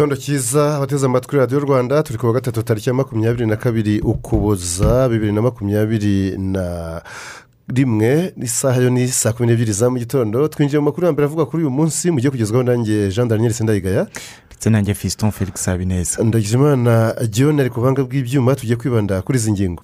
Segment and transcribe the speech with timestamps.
[0.00, 4.00] Igitondo cyiza abateze amatwi radiyo rwanda turi ku wa gatatu tariki ya makumyabiri na kabiri
[4.00, 7.02] ukuboza bibiri na makumyabiri na
[7.68, 10.48] rimwe isaha yo ni saa kumi n'ebyiri za mu gitondo.
[10.48, 14.06] Twinjiye mu makuru ya mbere avuga kuri uyu munsi mugiye kugezwaho nanjye jean daniel sendayigaya.
[14.48, 16.24] Ndetse nanjye fiston felix habineza.
[16.24, 19.82] Ndagijimana john ari ku buhanga bw'ibyuma tugiye kwibanda kuri izi ngingo.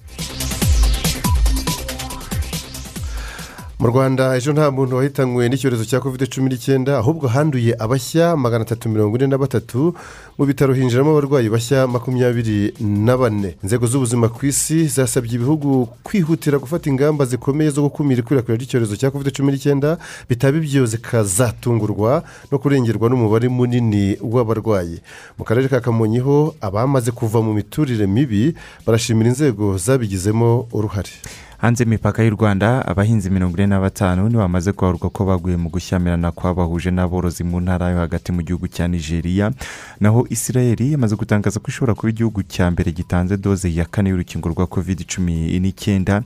[3.79, 8.65] Mu rwanda ejo nta muntu wahitanywe n'icyorezo cya covid cumi n'icyenda ahubwo handuye abashya magana
[8.65, 9.93] atatu mirongo ine na batatu
[10.37, 13.53] mu bitaro hinjiramo abarwayi bashya makumyabiri na bane.
[13.63, 19.11] Inzego z'ubuzima ku isi zasabye ibihugu kwihutira gufata ingamba zikomeye zo gukumira ikwirakwira ry'icyorezo cya
[19.13, 19.97] covid cumi n'icyenda
[20.29, 25.05] bitaba ibyo zikazatungurwa no kurengerwa n'umubare munini w'abarwayi.
[25.37, 31.13] Mu karere ka kamonyi ho abamaze kuva mu miturire mibi barashimira inzego zabigizemo uruhare.
[31.57, 36.31] Hanze y'imipaka y'u rwanda abahinzi mirongo ine na batanu nibo bamaze ko baguye mu gushyamirana
[36.31, 39.51] kwabahuje n'aborozi mu ntara yo hagati mu gihugu cya nigeria.
[39.99, 44.49] Naho israel yamaze gutangaza ko ishobora kuba igihugu cya mbere gitanze doze ya kane y'urukingo
[44.49, 46.21] rwa covid cumi n'icyenda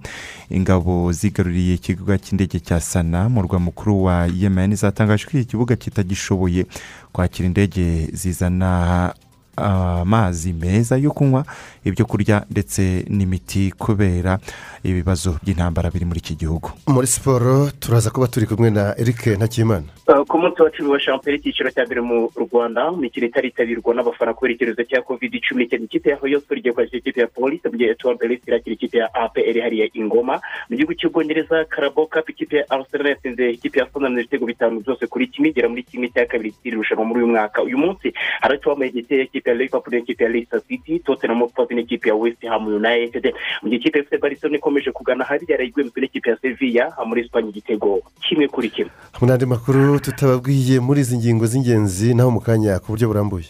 [0.49, 5.75] ingabo zigaruriye ikibuga cy'indege cya sana mu murwa mukuru wa yemen zatangaje ko iki kibuga
[5.75, 6.65] kitagishoboye
[7.11, 9.13] kwakira indege zizana
[9.57, 11.45] amazi meza yo kunywa
[11.85, 14.39] ibyo kurya ndetse n'imiti kubera
[14.83, 16.69] ibibazo by'intambara biri muri iki gihugu.
[16.87, 19.85] Muri siporo turaza kuba turi kumwe na eric ntakimana.
[20.27, 24.53] Ku munsi wa cumi wa shampiyona icyiciro cya mbere mu rwanda imikino itaritabirwa n'abafana kubera
[24.53, 27.77] icyorezo cya covid cumi n'icyenda ikipe ya hoyo siporo igiye kwakira ikipe ya polisi mu
[27.77, 32.57] gihe etuwa mbere irakira ikipe ya apr hariya ingoma mu gihugu cy'ubwongereza karabo kapu ikipe
[32.57, 36.25] ya arsenal yatsinze ikipe ya sonam ibitego bitanu byose kuri kimwe igera muri kimwe cya
[36.25, 37.63] kabiri cy'iri rushanwa muri uyu mwaka.
[37.63, 42.15] Uyu munsi haratuba amayegiteri y'ikipe ya liverpool n'ikipe ya leicester city tottenham hotspur n'ikipe ya
[42.15, 43.33] west ham united.
[43.63, 47.49] Mu gihe ikipe ya fc barcelona ikomeje kugana hariya yarayigwemzwe n'ikipe ya sevilla muri esipanye
[47.49, 52.79] igitego kimwe kuri kimwe hamwe n'andi makuru tutababwiye muri izi ngingo z'ingenzi naho mu kanya
[52.79, 53.45] ku buryo burambuye.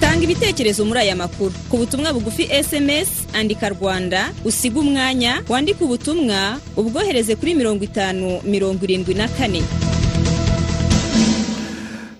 [0.00, 1.52] Tanga ibitekerezo muri aya makuru.
[1.70, 8.84] Ku butumwa bugufi sms andika rwanda usiga umwanya wandike ubutumwa ubwohereze kuri mirongo itanu mirongo
[8.84, 9.62] irindwi na kane.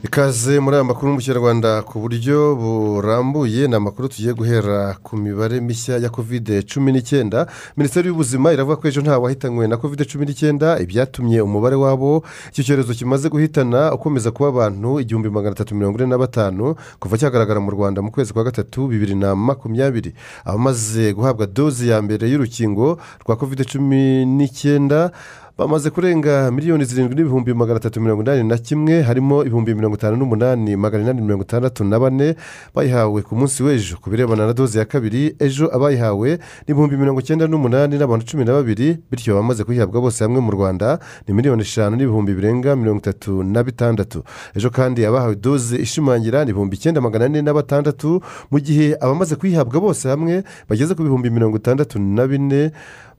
[0.04, 5.60] Ikaze muri aya makuru mu kinyarwanda ku buryo burambuye ni amakuru tugiye guhera ku mibare
[5.60, 7.47] mishya ya kovide cumi n'icyenda.
[7.76, 12.20] Minisiteri y'ubuzima iravuga ko ejo nta wahitanywe na kovide cumi n'icyenda ibyatumye umubare wabo
[12.53, 17.16] icyo cyorezo kimaze guhitana ukomeza kuba abantu igihumbi magana atatu mirongo ine na batanu kuva
[17.19, 20.12] cyagaragara mu rwanda mu kwezi kwa gatatu bibiri na makumyabiri.
[20.44, 25.10] Abamaze guhabwa doze ya mbere y'urukingo rwa kovide cumi n'icyenda
[25.59, 30.16] bamaze kurenga miliyoni zirindwi n'ibihumbi magana atatu mirongo inani na kimwe harimo ibihumbi mirongo itanu
[30.16, 32.34] n'umunani magana inani mirongo itandatu na bane
[32.75, 33.97] bayihawe ku munsi w'ejo.
[34.03, 36.38] Ku birebana na doze ya kabiri ejo abayihawe ni
[36.75, 40.98] ibihumbi mirongo icyenda n'umunani n'abantu cumi na babiri bityo abamaze kuyihabwa bose hamwe mu rwanda
[41.28, 44.25] ni miliyoni eshanu n'ibihumbi birenga mirongo itatu na bitandatu.
[44.59, 48.19] Ejo kandi abahawe doze ishimangira ni ibihumbi icyenda magana ane na batandatu
[48.50, 52.72] mu gihe abamaze kuyihabwa bose hamwe bageze ku bihumbi mirongo itandatu na bine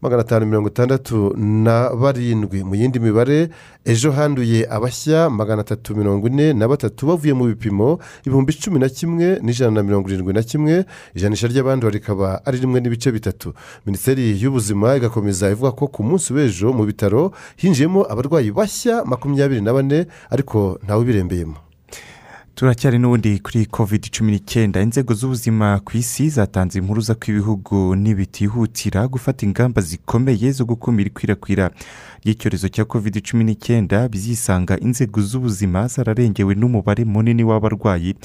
[0.05, 2.63] magana atanu mirongo itandatu na barindwi.
[2.63, 3.49] Mu yindi mibare
[3.85, 8.89] ejo handuye abashya magana atatu mirongo ine na batatu bavuye mu bipimo ibihumbi cumi na
[8.89, 13.53] kimwe n'ijana na mirongo irindwi na kimwe ijanisha ry'abandi rikaba ari rimwe n'ibice bitatu.
[13.85, 19.73] Minisiteri y'ubuzima igakomeza ivuga ko ku munsi w'ejo mu bitaro hinjiyemo abarwayi bashya makumyabiri na
[19.73, 21.64] bane ariko ntawe ubirembeyemo.
[22.55, 29.07] Turacyari n'ubundi kuri covid cumi n'icyenda inzego z'ubuzima ku isi zatanze impuruza ko ibihugu ntibitihutira
[29.07, 31.71] gufata ingamba zikomeye zo gukumira ikwirakwira
[32.23, 38.15] ry'icyorezo cya covid cumi n'icyenda bizisanga inzego z'ubuzima zararengewe n'umubare munini w'abarwayi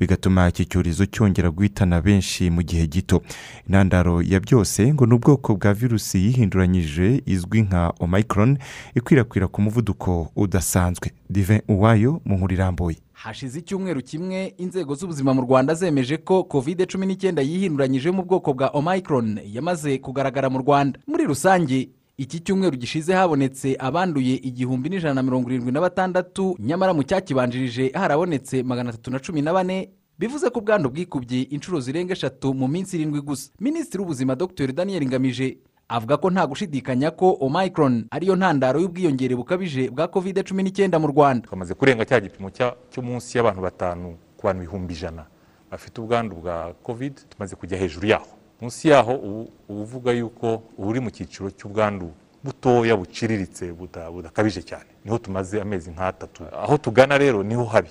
[0.00, 3.22] bigatuma iki cyorezo cyongera guhitana benshi mu gihe gito.
[3.66, 8.58] Intandaro ya byose ngo ni ubwoko bwa virusi yihinduranyije izwi nka omicron
[8.94, 11.10] ikwirakwira ku muvuduko udasanzwe.
[11.30, 16.86] Dive uwayo mu nkuru irambuye hashize icyumweru kimwe inzego z'ubuzima mu rwanda zemeje ko kovide
[16.86, 20.98] cumi n'icyenda yihinduranyije mu bwoko bwa omicron yamaze kugaragara mu rwanda.
[21.06, 26.94] Muri rusange iki cyumweru gishize habonetse abanduye igihumbi n'ijana na mirongo irindwi na batandatu nyamara
[26.96, 32.12] mu cyakibanjirije harabonetse magana atatu na cumi na bane bivuze ko ubwandu bwikubye inshuro zirenga
[32.12, 33.50] eshatu mu minsi irindwi gusa.
[33.60, 34.72] Minisitiri w'ubuzima dr.
[34.72, 35.58] Daniel ngamije
[35.90, 41.06] avuga ko nta gushidikanya ko omicron ariyo ntandaro y'ubwiyongere bukabije bwa covid cumi n'icyenda mu
[41.10, 41.46] rwanda.
[41.50, 45.26] Twamaze kurenga cya gipimo cyo munsi y'abantu batanu ku bantu ibihumbi ijana.
[45.70, 48.26] Bafite ubwandu bwa covid tumaze kujya hejuru yaho.
[48.60, 49.50] Munsi yaho uba
[49.82, 52.12] uvuga yuko uba uri mu cyiciro cy'ubwandu
[52.44, 54.88] butoya buciriritse buda- budakabije cyane.
[55.04, 56.44] Niho tumaze amezi nk'atatu.
[56.54, 57.90] Aho tugana rero ni ho habi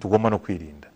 [0.00, 0.88] tugomba no kwirinda.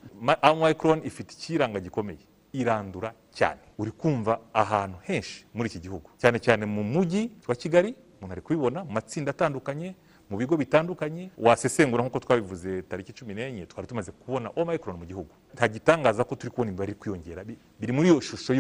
[0.43, 2.19] Omicron ifite ikiranga gikomeye.
[2.55, 3.61] Irandura cyane.
[3.79, 6.11] Uri kumva ahantu henshi muri iki gihugu.
[6.19, 9.95] Cyane cyane mu mujyi wa kigali umuntu ari kubibona mu matsinda atandukanye
[10.31, 15.29] mu bigo bitandukanye wasesengura nk'uko twabivuze tariki cumi n'enye twari tumaze kubona omicron mu gihugu.
[15.55, 17.45] Nta gitangaza ko turi kubona imibare iri kwiyongera.
[17.45, 18.55] Bi- biri muri iyo shusho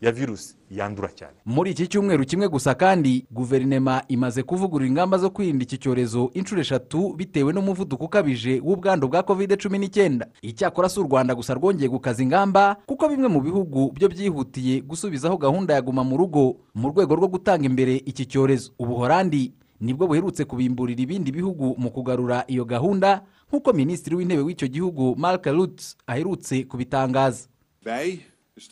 [0.00, 1.36] ya virusi yandura cyane.
[1.44, 6.60] Muri iki cyumweru kimwe gusa kandi guverinoma imaze kuvugurura ingamba zo kwirinda iki cyorezo inshuro
[6.60, 10.26] eshatu bitewe n'umuvuduko ukabije w'ubwandu bwa covid cumi n'icyenda.
[10.42, 15.36] Icyakora si u rwanda gusa rwongeye gukaza ingamba kuko bimwe mu bihugu byo byihutiye gusubizaho
[15.36, 18.72] gahunda ya guma mu rugo mu rwego rwo gutanga imbere iki cyorezo.
[18.78, 24.68] Ubuhorandi ni bwo buherutse kubimburira ibindi bihugu mu kugarura iyo gahunda nk'uko minisitiri w'intebe w'icyo
[24.68, 27.48] gihugu mark Rutte aherutse kubitangaza.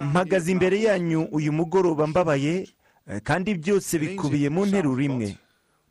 [0.01, 2.69] Mpagaze imbere yanyu uyu mugoroba mbabaye
[3.09, 5.37] eh, kandi byose bikubiye mu nteruro imwe.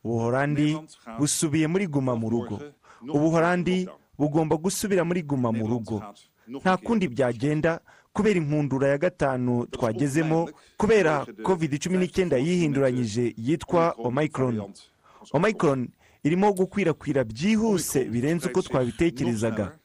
[0.04, 0.78] Ubuhorandi
[1.18, 2.60] busubiye muri guma mu rugo.
[3.16, 6.02] Ubuhorandi bugomba gusubira muri guma mu rugo.
[6.48, 7.80] Nta kundi byagenda
[8.12, 14.72] kubera inkundura ya gatanu twagezemo kubera covid cumi n'icyenda yihinduranyije yitwa omicron.
[15.32, 15.88] Omicron
[16.24, 19.76] irimo gukwirakwira byihuse birenze uko twabitekerezaga.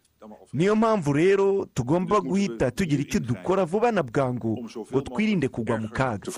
[0.54, 5.90] Niyo mpamvu rero tugomba guhita tugira icyo dukora vuba na bwangu ngo twirinde kugwa mu
[5.90, 6.32] kaga.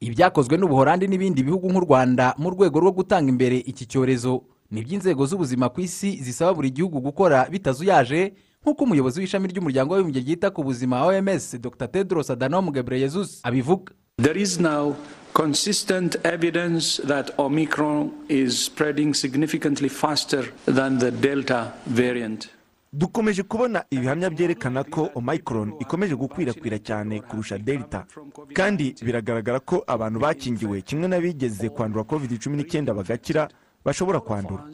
[0.00, 4.42] Ibyakozwe n'ubuhorandi n'ibindi bihugu nk'u rwanda mu rwego rwo gutanga imbere iki cyorezo.
[4.70, 10.20] Ni iby'inzego z'ubuzima ku isi zisaba buri gihugu gukora bitazuyaje nk'uko umuyobozi w'ishami ry'umuryango w'abibumbye
[10.26, 11.86] ryita ku buzima oms dr.
[11.88, 13.94] Tedros adhanom ghebreyesus abivuga.
[14.18, 14.96] There is now
[15.34, 22.48] consistent evidence that Omicron is spreading significantly faster than the Delta variant.
[22.96, 28.06] Dukomeje kubona ibihamya byerekana ko omicron ikomeje gukwirakwira cyane kurusha delta.
[28.54, 33.48] Kandi biragaragara ko abantu bakingiwe kimwe n'abigeze kwandura covid cumi n'icyenda bagakira
[33.84, 34.64] bashobora kwandura.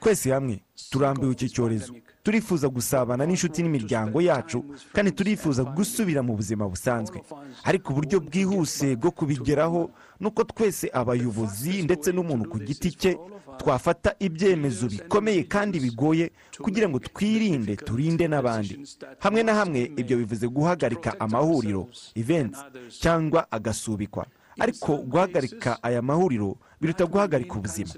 [0.00, 0.60] Twese hamwe
[0.90, 1.94] turambiwe iki cyorezo.
[2.24, 7.20] Turifuza gusabana n'inshuti n'imiryango yacu kandi turifuza gusubira mu buzima busanzwe.
[7.64, 9.90] Ariko uburyo bwihuse bwo kubigeraho
[10.20, 13.12] ni uko twese abayobozi ndetse n'umuntu ku giti cye
[13.60, 16.32] twafata ibyemezo bikomeye kandi bigoye
[16.64, 18.74] kugira ngo twirinde turinde n'abandi.
[19.20, 22.58] Hamwe na hamwe ibyo bivuze guhagarika amahuriro events
[23.02, 24.26] cyangwa agasubikwa.
[24.58, 27.92] Ariko guhagarika aya mahuriro biruta guhagarika ubuzima.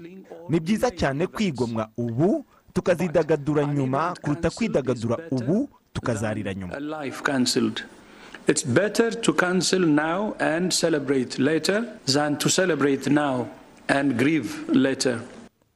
[0.49, 2.45] Ni byiza cyane kwigomwa ubu
[2.81, 7.83] tukazidagadura nyuma kuruta kwidagadura ubu tukazarira nyuma A life cancelled.
[8.47, 13.47] It's better to cancel now and celebrate later than to celebrate now
[13.87, 15.19] and grieve later.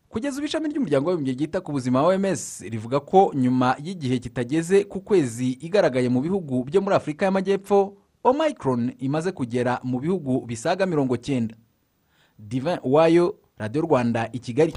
[0.09, 5.01] kugeza ubu ishami ry'umuryango w'abibumbye ryita ku buzima oms rivuga ko nyuma y'igihe kitageze ku
[5.01, 7.93] kwezi igaragaye mu bihugu byo muri afurika y'amajyepfo
[8.23, 11.55] omicron imaze kugera mu bihugu bisaga mirongo cyenda
[12.39, 14.73] divin uwayo radiyo rwanda i kigali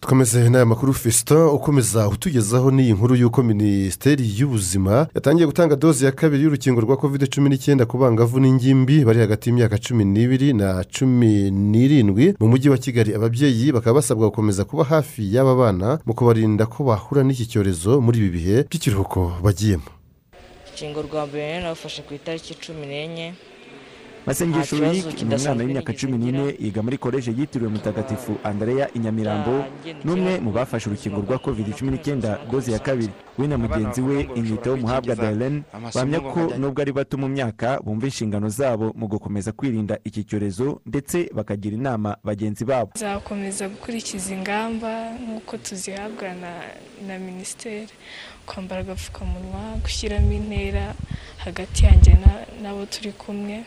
[0.00, 6.12] twameze n'aya makuru fesita ukomeza utugezaho n'iyi nkuru y'uko minisiteri y'ubuzima yatangiye gutanga doze ya
[6.12, 10.84] kabiri y'urukingo rwa covid cumi n'icyenda ku bangavu n'ingimbi bari hagati y'imyaka cumi n'ibiri na
[10.84, 13.14] cumi n'irindwi mu mujyi wa kigali.
[13.14, 18.18] Ababyeyi bakaba basabwa gukomeza kuba hafi y'aba bana mu kubarinda ko bahura n'iki cyorezo muri
[18.18, 19.90] ibi bihe by'ikiruhuko bagiyemo.
[20.68, 23.34] Urukingo rwa mbere narufashe ku itariki cumi n'enye.
[24.28, 25.02] Masengesho ni
[25.34, 30.50] umwana w'imyaka cumi n'ine yiga muri koleji yitiriwe mutagatifu andereya i nyamirambo Nta n'umwe mu
[30.52, 33.12] bafashe urukingo rwa covid cumi n'icyenda doze ya kabiri.
[33.38, 35.62] We na mugenzi we inyito muhabwa darlene
[35.94, 40.80] bahamya ko nubwo ari bato mu myaka bumva inshingano zabo mu gukomeza kwirinda iki cyorezo
[40.86, 42.90] ndetse bakagira inama bagenzi babo.
[42.94, 46.52] Tuzakomeza gukurikiza ingamba nk'uko tuzihabwa na
[47.06, 47.88] na minisiteri
[48.46, 50.94] kwambara agapfukamunwa gushyiramo intera
[51.44, 53.64] hagati yanjye na- n'abo turi kumwe.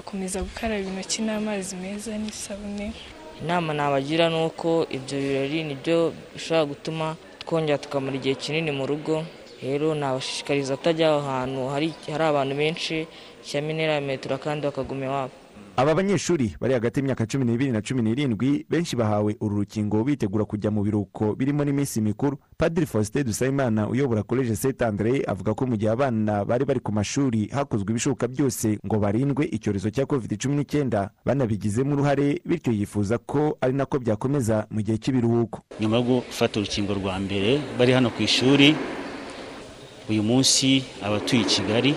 [0.00, 2.92] Ugakomeza gukaraba intoki n'amazi meza n'isabune.
[3.42, 8.84] Inama nabagira ni uko ibyo birori ni byo bishobora gutuma twongera tukamara igihe kinini mu
[8.86, 9.24] rugo.
[9.62, 13.06] Rero nabashishikariza kutajya aho hantu hari abantu benshi
[13.44, 15.32] shyiramo intera ya metero kandi bakaguma iwabo.
[15.76, 20.44] Aba banyeshuri bari hagati y'imyaka cumi n'ibiri na cumi n'irindwi benshi bahawe uru rukingo bitegura
[20.44, 22.38] kujya mu biruhuko birimo n'iminsi mikuru.
[22.56, 26.92] Padiri faustin dusabimana uyobora koleje saint andre avuga ko mu gihe abana bari bari ku
[26.92, 33.18] mashuri hakozwe ibishoboka byose ngo barindwe icyorezo cya covid cumi n'icyenda banabigizemo uruhare bityo yifuza
[33.18, 35.60] ko ari nako byakomeza mu gihe cy'ibiruhuko.
[35.80, 38.72] Nyuma yo gufata urukingo rwa mbere bari hano ku ishuri
[40.08, 41.92] uyu munsi abatuye i kigali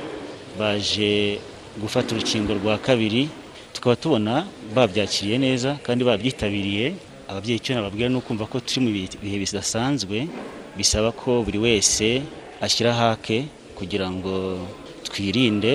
[0.59, 1.39] baje
[1.79, 3.29] gufata urukingo rwa kabiri
[3.73, 4.33] tukaba tubona
[4.75, 6.85] babyakiriye neza kandi babyitabiriye.
[7.29, 8.89] Ababyeyi icyo nababwira ni ukumva ko turi mu
[9.23, 10.27] bihe bidasanzwe
[10.77, 12.21] bisaba ko buri wese
[12.65, 13.45] ashyira hake
[13.77, 14.33] kugira ngo
[15.07, 15.73] twirinde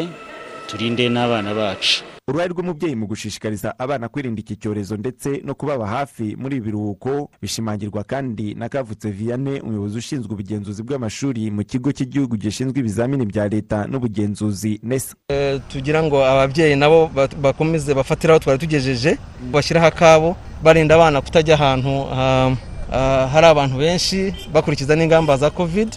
[0.69, 2.03] turinde n'abana bacu.
[2.29, 7.29] Uruhare rw'umubyeyi mu gushishikariza abana kwirinda iki cyorezo ndetse no kubaba hafi muri ibi biruhuko
[7.43, 13.45] bishimangirwa kandi na kavutse viyane umuyobozi ushinzwe ubugenzuzi bw'amashuri mu kigo cy'igihugu gishinzwe ibizamini bya
[13.49, 15.13] leta n'ubugenzuzi nesa
[15.69, 17.11] tugira ngo ababyeyi nabo
[17.45, 19.19] bakomeze bafatire aho twari tugejeje
[19.53, 21.95] bashyiraho akabo barinda abana kutajya ahantu
[23.33, 25.93] hari abantu benshi bakurikiza n'ingamba za kovide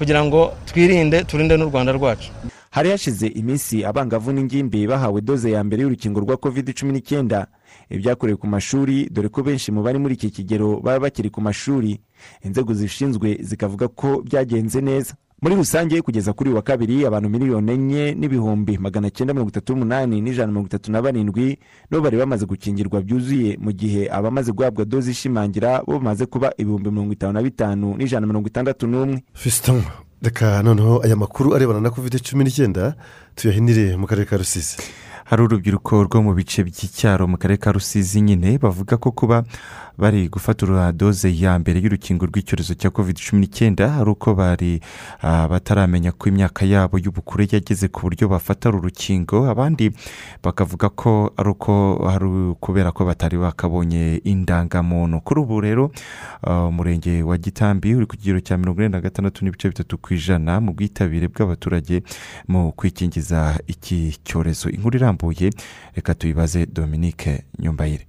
[0.00, 2.30] kugira ngo twirinde turinde n'u rwanda rwacu.
[2.78, 7.46] Hari hashize iminsi abangavu n'ingimbi bahawe doze ya mbere y'urukingo rwa covid cumi n'icyenda
[7.90, 11.98] ibyakorewe ku mashuri dore ko benshi mu bari muri iki kigero baba bakiri ku mashuri.
[12.46, 15.14] Inzego zishinzwe zikavuga ko byagenze neza.
[15.42, 20.20] Muri rusange kugeza kuri wa kabiri abantu miliyoni enye n'ibihumbi magana cyenda mirongo itatu n'umunani
[20.20, 21.58] n'ijana mirongo itatu na barindwi
[21.90, 26.90] nibo bari bamaze gukingirwa byuzuye mu gihe abamaze guhabwa doze ishimangira bo bamaze kuba ibihumbi
[26.90, 29.22] mirongo itanu na bitanu n'ijana mirongo itandatu n'umwe.
[30.22, 32.94] Reka noneho aya makuru arebana na covid cumi n'icyenda
[33.36, 34.76] tuyahinire mu karere ka rusizi.
[35.28, 39.44] Hari urubyiruko rwo mu bice by'icyaro mu karere ka rusizi nyine bavuga ko kuba
[39.98, 44.80] bari gufatura doze ya mbere y'urukingo rw'icyorezo cya covid cumi n'icyenda ari uko bari
[45.20, 49.44] bataramenya ko imyaka yabo y'ubukure yageze ku buryo bafata uru rukingo.
[49.50, 49.90] Abandi
[50.40, 55.20] bakavuga ko ari uko hari kubera ko batari bakabonye indangamuntu.
[55.20, 55.90] Kuri ubu rero
[56.46, 60.56] umurenge wa gitambi uri ku kigero cya mirongo ine na gatandatu n'ibice bitatu ku ijana
[60.62, 62.00] mu bwitabire bw'abaturage
[62.48, 64.70] mu kwikingiza iki cyorezo.
[64.70, 65.17] Inkuru irambuye
[65.94, 68.06] reka tuyibaze dominique nyumbayire.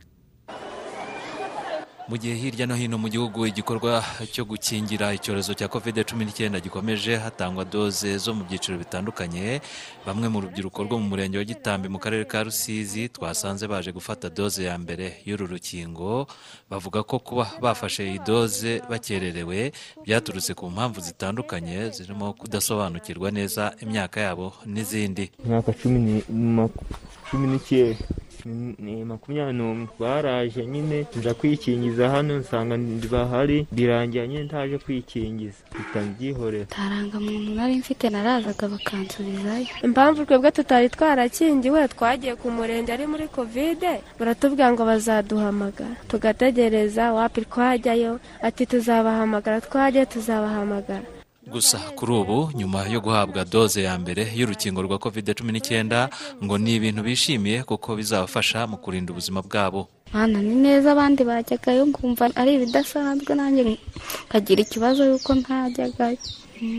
[2.09, 4.01] Mu gihe hirya no hino mu gihugu igikorwa
[4.33, 9.61] cyo gukingira icyorezo cya kovide cumi n'icyenda gikomeje hatangwa doze zo mu byiciro bitandukanye.
[10.05, 14.25] Bamwe mu rubyiruko rwo mu murenge wa gitambi mu karere ka rusizi twasanze baje gufata
[14.29, 16.25] doze ya mbere y'uru rukingo.
[16.69, 24.17] Bavuga ko kuba bafashe iyi doze bakererewe byaturutse ku mpamvu zitandukanye zirimo kudasobanukirwa neza imyaka
[24.21, 25.29] yabo n'izindi.
[25.45, 25.99] Imyaka cumi
[27.45, 29.87] n'icyenda ni makumyabiri n'umwe.
[29.99, 32.75] Baraje nyine nza kwikingiza hano nsanga
[33.11, 35.59] bahari birangira nyine ntaje kwikingiza.
[35.71, 43.05] Mpita mbyihorera ntarangamuntu nari mfite narazaga bakansubizayo impamvu twebwe tutari twarakingiwe twagiye ku murenge ari
[43.11, 45.95] muri kovide baratubwira ngo bazaduhamagara.
[46.07, 51.05] Tugategereza wapi twajyayo ati tuzabahamagara twajya tuzabahamagara.
[51.51, 56.09] Gusa kuri ubu nyuma yo guhabwa doze ya mbere y'urukingo rwa kovide cumi n'icyenda
[56.43, 59.87] ngo ni ibintu bishimiye kuko bizabafasha mu kurinda ubuzima bwabo.
[60.13, 63.61] Mwana ni neza abandi bajyagayo nkumva ari ibidasanzwe nanjye
[64.29, 66.17] nkagira ikibazo y'uko ntajyagayo.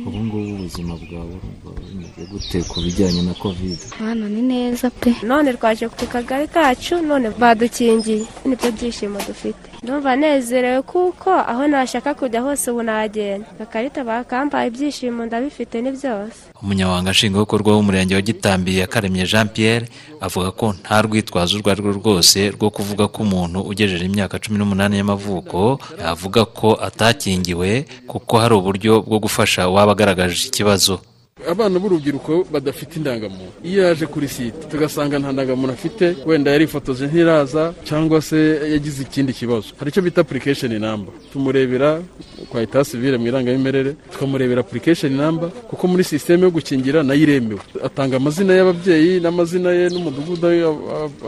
[0.06, 1.34] Ubu ngubu ubuzima bwawe
[1.64, 5.10] bumeze gute ku bijyanye na kovide mwana ni neza pe.
[5.22, 8.26] None twaje ku kagari kacu none badukingiye.
[8.44, 9.69] Nibyo byishimo dufite.
[9.82, 13.46] Ndumva nezerewe kuko aho nashaka kujya hose ubu nagenda.
[13.58, 16.36] Bakarita bakambaye ibyishimo ndabifite ni byose.
[16.62, 19.88] Umunyamabanga nshingwabikorwa w'umurenge wa gitambi yakaremye jean pierre
[20.20, 24.58] avuga ko nta rwitwazo urwo ari rwo rwose rwo kuvuga ko umuntu ugejeje imyaka cumi
[24.58, 31.00] n'umunani y'amavuko yavuga ko atakingiwe kuko hari uburyo bwo gufasha uwaba agaragaje ikibazo.
[31.48, 33.52] Abana b'urubyiruko badafite indangamuntu.
[33.64, 36.16] Iyo yaje kuri site tugasanga nta ndangamuntu afite.
[36.26, 38.38] Wenda yarifotoje ntiraza cyangwa se
[38.72, 39.68] yagize ikindi kibazo.
[39.78, 42.02] Hari icyo bita apurikesheni namba tumurebera
[42.50, 47.22] kwa eta sivire mu irangamimerere tukamurebera apurikesheni namba kuko muri sisiteme yo gukingira na yo
[47.22, 47.60] iremewe.
[47.84, 50.46] Atanga amazina y'ababyeyi n'amazina ye n'umudugudu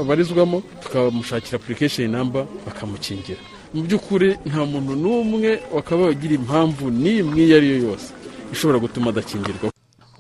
[0.00, 3.40] abarizwamo tukamushakira apurikesheni namba bakamukingira.
[3.75, 8.09] Mu by'ukuri nta muntu n'umwe wakaba wagira impamvu n'imwe iyo ari yo yose
[8.52, 9.72] ishobora gutuma adakingirwa.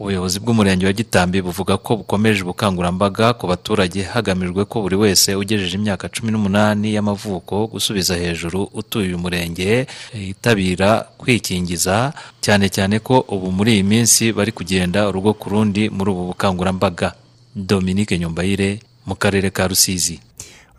[0.02, 5.78] Ubuyobozi bw'umurenge wa gitambi buvuga ko bukomeje ubukangurambaga ku baturage hagamijwe ko buri wese ugejeje
[5.78, 13.54] imyaka cumi n'umunani y'amavuko gusubiza hejuru utuye uyu murenge yitabira kwikingiza cyane cyane ko ubu
[13.54, 17.14] muri iyi minsi bari kugenda urugo ku rundi muri ubu bukangurambaga.
[17.54, 20.18] Dominique nyumbayire mu karere ka rusizi.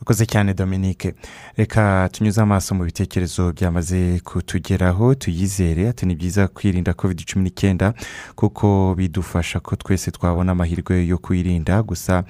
[0.04, 1.14] Urakoze cyane dominique.
[1.58, 7.94] Reka tunyuze amaso mu bitekerezo byamaze kutugeraho tuyizere ati ni byiza kwirinda covid cumi n'icyenda
[8.36, 11.84] kuko bidufasha ko twese twabona amahirwe yo kwirinda.
[11.84, 12.24] Gusa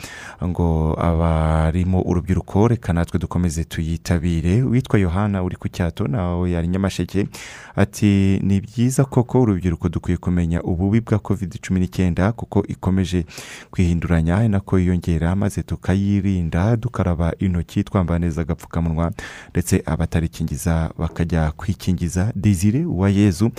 [0.43, 4.61] ngo abarimo urubyiruko reka natwe dukomeze tuyitabire.
[4.63, 7.27] Witwa yohana uri ku cyato nawe yari nyamasheke
[7.75, 13.25] ati ni byiza koko urubyiruko dukwiye kumenya ububi bwa covid cumi n'icyenda kuko ikomeje
[13.71, 19.12] kwihinduranya nako yiyongera maze tukayirinda dukaraba intoki twambara neza agapfukamunwa
[19.51, 22.31] ndetse abatarikingiza bakajya kwikingiza.
[22.35, 23.51] Dizire uwa yezu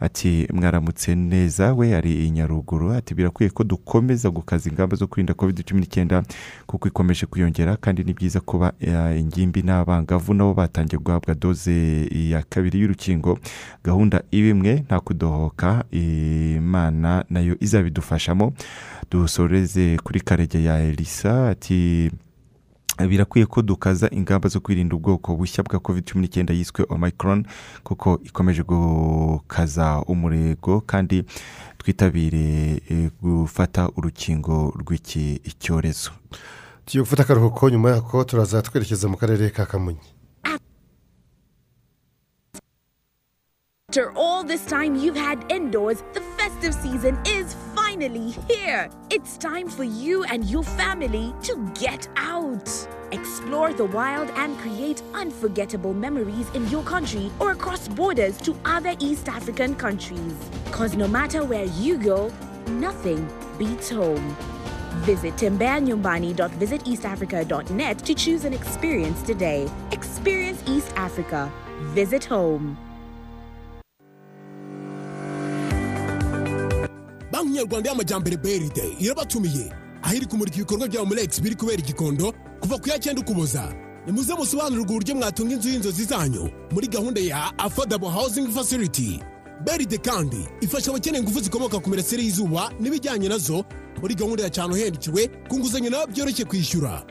[0.00, 2.92] ati mwaramutse neza we ari i nyaruguru.
[2.92, 6.22] Ati birakwiye ko dukomeza gukaza ingamba zo kwirinda covid cumi n'icyenda
[6.66, 12.42] kuko ikomeje kwiyongera kandi ni byiza kuba eh, ingimbi n'abangavu nabo batangiye guhabwa doze ya
[12.48, 13.38] kabiri y'urukingo.
[13.84, 18.52] Gahunda iba imwe nta kudohoka imana na yo izabidufashamo.
[19.10, 22.10] Dusoreze kuri karege ya elisa ati
[23.08, 27.46] birakwiye ko dukaza ingamba zo kwirinda ubwoko bushya bwa covid cumi n'icyenda yiswe omicron
[27.84, 31.24] kuko ikomeje gukaza umurego kandi
[31.78, 36.10] twitabire eh, gufata urukingo rw'iki cyorezo.
[36.84, 39.98] Tugiye gufata akaruhuko nyuma yako turaza twerekeza mu karere ka kamonyi.
[43.88, 47.54] After all this time you've had indoors, the festive season is
[47.88, 48.90] finally here.
[49.08, 52.68] It's time for you and your family to get out.
[53.12, 58.94] Explore the wild and create unforgettable memories in your country or across borders to other
[58.98, 60.34] East African countries.
[60.66, 62.30] Because no matter where you go,
[62.66, 63.26] nothing
[63.58, 64.36] beats home.
[65.06, 69.66] Visit timbeanyumbani.visiteastafrica.net to choose an experience today.
[69.92, 71.50] Experience East Africa.
[71.94, 72.76] Visit home.
[77.38, 79.72] Banki nyarwanda y'amajyambere brd irabatumiye.
[80.02, 83.74] Aho iri kumurika ibikorwa bya murex biri kubera igikondo kuva ku ya cyenda ukuboza.
[84.06, 89.20] Nimuze musobanurirwe uburyo mwatunga inzu y'inzozi zanyu muri gahunda ya affordable housing facility.
[89.64, 93.64] Brd kandi ifasha abakeneye ingufu zikomoka ku mirasire y'izuba n'ibijyanye na zo
[94.00, 97.02] muri gahunda ya cyane uhendikiwe ku nguzanyo nawe byoroshye kwishyura.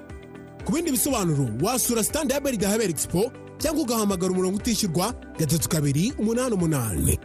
[0.65, 6.13] Ku bindi bisobanuro wasura sitande ya brd habera expo cyangwa ugahamagara umurongo utishyurwa gatatu kabiri
[6.19, 7.19] umunani umunani.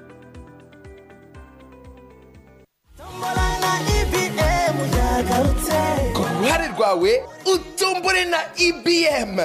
[6.15, 7.23] Ku ruhare rwawe
[7.55, 9.39] utombore na ibm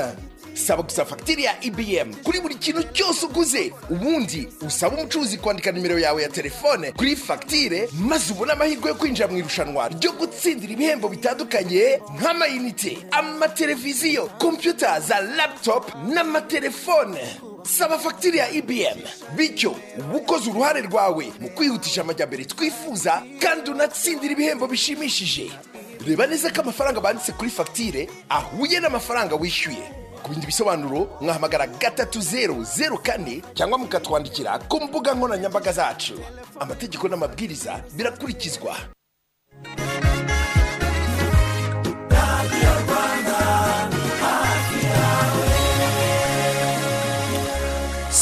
[0.54, 6.00] saba gusa fagitire ya ibm kuri buri kintu cyose uguze ubundi usaba umucuruzi kwandika nimero
[6.00, 11.10] yawe ya telefone kuri fagitire maze ubone amahirwe yo kwinjira mu irushanwa ryo gutsindira ibihembo
[11.10, 17.20] bitandukanye nk'amayinite amateleviziyo kompiyuta za laputopu n'amatelefone
[17.68, 19.00] saba fagitire ya ibm
[19.36, 25.52] bityo uba ukoze uruhare rwawe mu kwihutisha amajyambere twifuza kandi unatsindira ibihembo bishimishije.
[26.08, 29.84] Reba neza ko amafaranga banditse kuri fagitire ahuye n'amafaranga wishyuye.
[30.24, 36.14] Ku bindi bisobanuro mwahamagara gatatu zeru zeru kane cyangwa mukatwandikira ku mbuga nkoranyambaga zacu.
[36.60, 38.76] Amategeko n'amabwiriza birakurikizwa.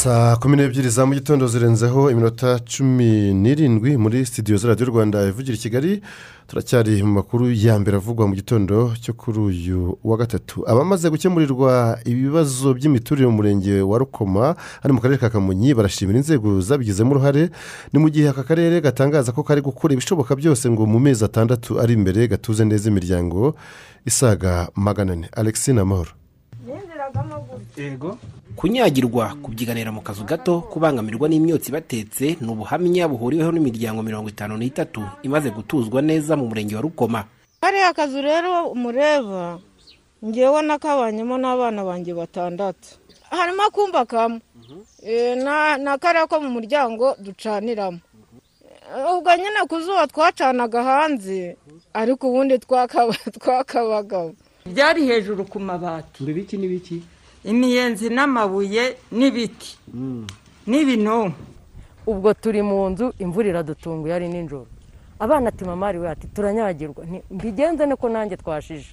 [0.06, 5.26] Saa kumi n'ebyiri za mu gitondo zirenzeho iminota cumi n'irindwi muri sitidiyo za radiyo rwanda
[5.28, 6.02] ivugira i kigali.
[6.46, 10.62] Turacyari mu makuru ya mbere avugwa mu gitondo cyo kuri uyu wa gatatu.
[10.70, 16.60] Abamaze gukemurirwa ibibazo by'imiturire mu murenge wa rukoma hano mu karere ka kamonyi barashimira inzego
[16.60, 17.50] zabigizemo uruhare.
[17.92, 21.80] Ni mu gihe aka karere gatangaza ko kari gukora ibishoboka byose ngo mu mezi atandatu
[21.82, 23.58] ari imbere gatuze neza imiryango
[24.06, 25.26] isaga magana ane.
[25.34, 25.80] Alexine
[27.78, 28.18] amahoro
[28.56, 35.04] kunyagirwa kubyiganira mu kazu gato kubangamirwa n'imyotsi batetse ni ubuhamya buhuriweho n'imiryango mirongo itanu n'itatu
[35.22, 37.24] imaze gutuzwa neza mu murenge wa rukoma.
[37.60, 39.58] Kariya kazu rero mureba
[40.24, 42.96] ngewe nakabanyemo n'abana banjye batandatu.
[43.30, 44.40] Harimo akumba kamwe.
[45.04, 48.00] Eh, na- na kariya ko mu muryango ducaniramo.
[49.12, 51.56] Ubwo nyine ku zuba twacanaga hanze
[51.92, 54.32] ariko ubundi twakaba- twakabagamo
[54.64, 56.22] byari hejuru ku mabati.
[56.24, 57.02] Ngo ibiki n'ibiki
[57.46, 59.78] imiyenzi n'amabuye n'ibiti.
[60.66, 61.34] N'ibinonko
[62.06, 64.66] ubwo turi mu nzu imvura iradutunguye ari nijoro.
[65.18, 67.06] Abana ati mama we ati turanyagirwa.
[67.30, 68.90] Mbigenze niko nanjye twashije.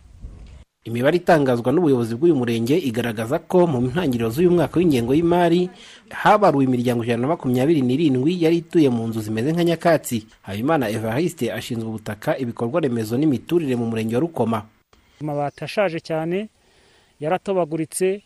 [0.83, 5.69] Imibare itangazwa n'ubuyobozi bw'uyu murenge igaragaza ko mu ntangiriro z'uyu mwaka w'ingengo y'imari
[6.11, 10.27] habaruwe imiryango ijana na makumyabiri n'irindwi yari ituye mu nzu zimeze nka nyakatsi.
[10.43, 14.59] Habimana evariste ashinzwe ubutaka ibikorwa remezo n'imiturire mu murenge wa rukoma.
[15.21, 16.49] Amabati ashaje cyane
[17.19, 18.21] yaratobaguritse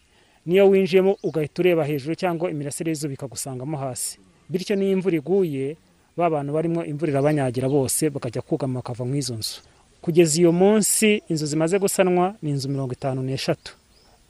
[0.47, 4.17] niyo winjiyemo ugahita ureba hejuru cyangwa imirasire y'izuba ikagusangamo hasi.
[4.49, 5.75] Bityo n'iyo imvura iguye
[6.17, 9.60] ba bantu barimo imvura irabanyagira bose bakajya kugama bakava mu izo nzu.
[10.01, 13.75] Kugeza iyo munsi inzu zimaze gusanwa ni inzu mirongo itanu n'eshatu.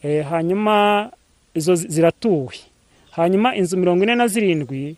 [0.03, 1.11] Eh, hanyuma
[1.53, 2.55] izo zi- ziratuwe.
[3.13, 4.97] Hanyuma inzu mirongo ine na zirindwi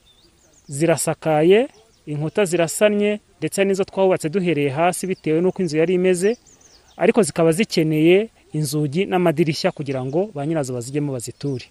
[0.67, 1.67] zirasakaye
[2.07, 6.37] inkuta zirasannye ndetse n'izo twubatse duhereye hasi bitewe n'uko inzu yari imeze
[6.97, 11.65] ariko zikaba zikeneye inzugi n'amadirishya kugira ngo ba nyirazo bazijyemo baziture.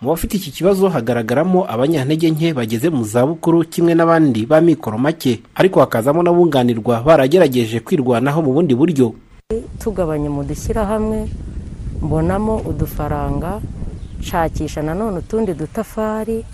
[0.00, 5.40] Mu bafite iki kibazo hagaragaramo abanyantege nke bageze mu zabukuru kimwe n'abandi b'amikoro make.
[5.54, 9.14] Ariko hakazamo n'abunganirwa baragerageje kwirwanaho mu bundi buryo.
[9.80, 11.28] Tugabanye mu dushyirahamwe
[12.02, 13.60] mbonamo udufaranga
[14.20, 16.44] nshakisha nanone utundi dutafari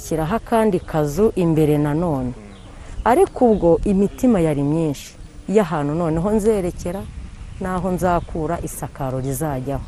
[0.00, 2.32] shyiraho akandi kazu imbere nanone
[3.04, 5.12] ariko ubwo imitima yari myinshi
[5.48, 7.02] y'ahantu noneho nzerekera
[7.60, 9.82] n'aho nzakura isakaro rizajyaho.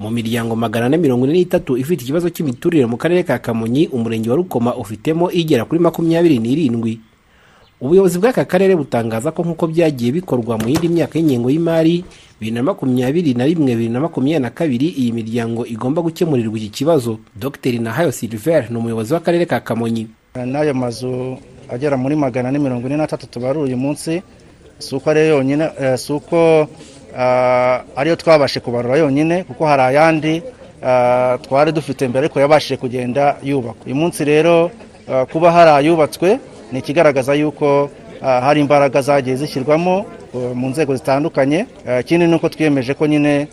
[0.00, 4.30] Mu miryango magana ane mirongo ine n'itatu ifite ikibazo cy'imiturire mu karere ka kamonyi umurenge
[4.30, 7.00] wa rukoma ufitemo igera kuri makumyabiri n'irindwi.
[7.80, 12.04] Ubuyobozi bw'aka karere butangaza ko nk'uko byagiye bikorwa mu yindi myaka y'ingengo y'imari
[12.40, 16.68] bibiri na makumyabiri na rimwe bibiri na makumyabiri na kabiri iyi miryango igomba gukemurirwa iki
[16.84, 17.20] kibazo.
[17.36, 17.80] Dr.
[17.80, 20.08] Nahayo silver ni umuyobozi w'akarere ka kamonyi.
[20.36, 21.36] N'ayo mazu
[21.72, 24.20] agera muri magana ane mirongo ine n'atatu tubaruye uyu munsi
[24.80, 26.66] si uko ariyo yonyine eh, si uko
[27.16, 30.42] ah, ariyo twabashe kubarura yonyine kuko hari ayandi
[30.82, 33.86] ah, twari dufite mbere ariko yabashije kugenda yubakwa.
[33.86, 34.70] Uyu munsi rero
[35.12, 36.38] ah, kuba hari ayubatswe
[36.72, 37.90] ni ikigaragaza yuko
[38.20, 41.66] hari imbaraga zagiye zishyirwamo uh, mu nzego zitandukanye.
[41.88, 43.48] Ah, ikindi ni uko twiyemeje ko nyine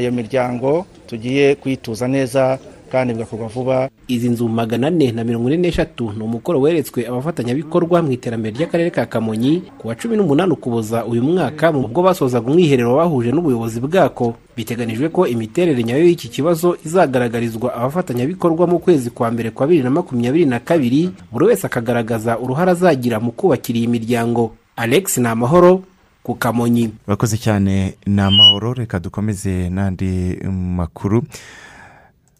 [0.00, 2.58] iyo miryango tugiye kuyituza neza
[2.92, 3.88] kandi bigakorwa vuba.
[4.10, 8.90] Izi nzu magana ane na mirongo ine n'eshatu ni umukoro weretswe abafatanyabikorwa mu iterambere ry'akarere
[8.90, 13.80] ka kamonyi ku wa cumi n'umunani ukuboza uyu mwaka mu bwo basozaga umwiherero bahuje n'ubuyobozi
[13.80, 14.34] bwako.
[14.56, 19.90] Biteganijwe ko imiterere nyayo y'iki kibazo izagaragarizwa abafatanyabikorwa mu kwezi kwa mbere kwa bibiri na
[19.90, 25.82] makumyabiri na kabiri buri wese akagaragaza uruhare azagira mu kubakira iyi miryango alex ni amahoro
[26.22, 26.90] ku kamonyi.
[27.08, 30.36] Urakoze cyane ni amahoro reka dukomeze n'andi
[30.76, 31.24] makuru.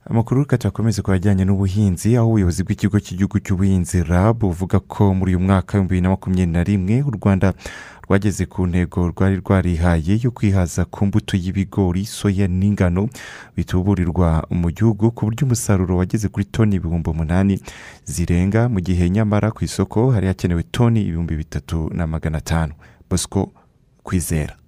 [0.04, 5.40] Amakuru tuyakomeze ku bijyanye n'ubuhinzi aho ubuyobozi bw'ikigo cy'igihugu cy'ubuhinzi rab buvuga ko muri uyu
[5.46, 7.48] mwaka w'ibihumbi bibiri na makumyabiri na rimwe u rwanda
[8.08, 13.08] rwageze ku ntego rwari rwarihaye yo kwihaza ku mbuto y'ibigori soya n'ingano
[13.56, 17.54] bituburirwa mu gihugu ku buryo umusaruro wageze kuri toni ibihumbi umunani
[18.04, 22.72] zirenga mu gihe nyamara ku isoko hari hakenewe toni ibihumbi bitatu na magana atanu.
[23.10, 23.52] Bosco
[24.02, 24.59] kwizera.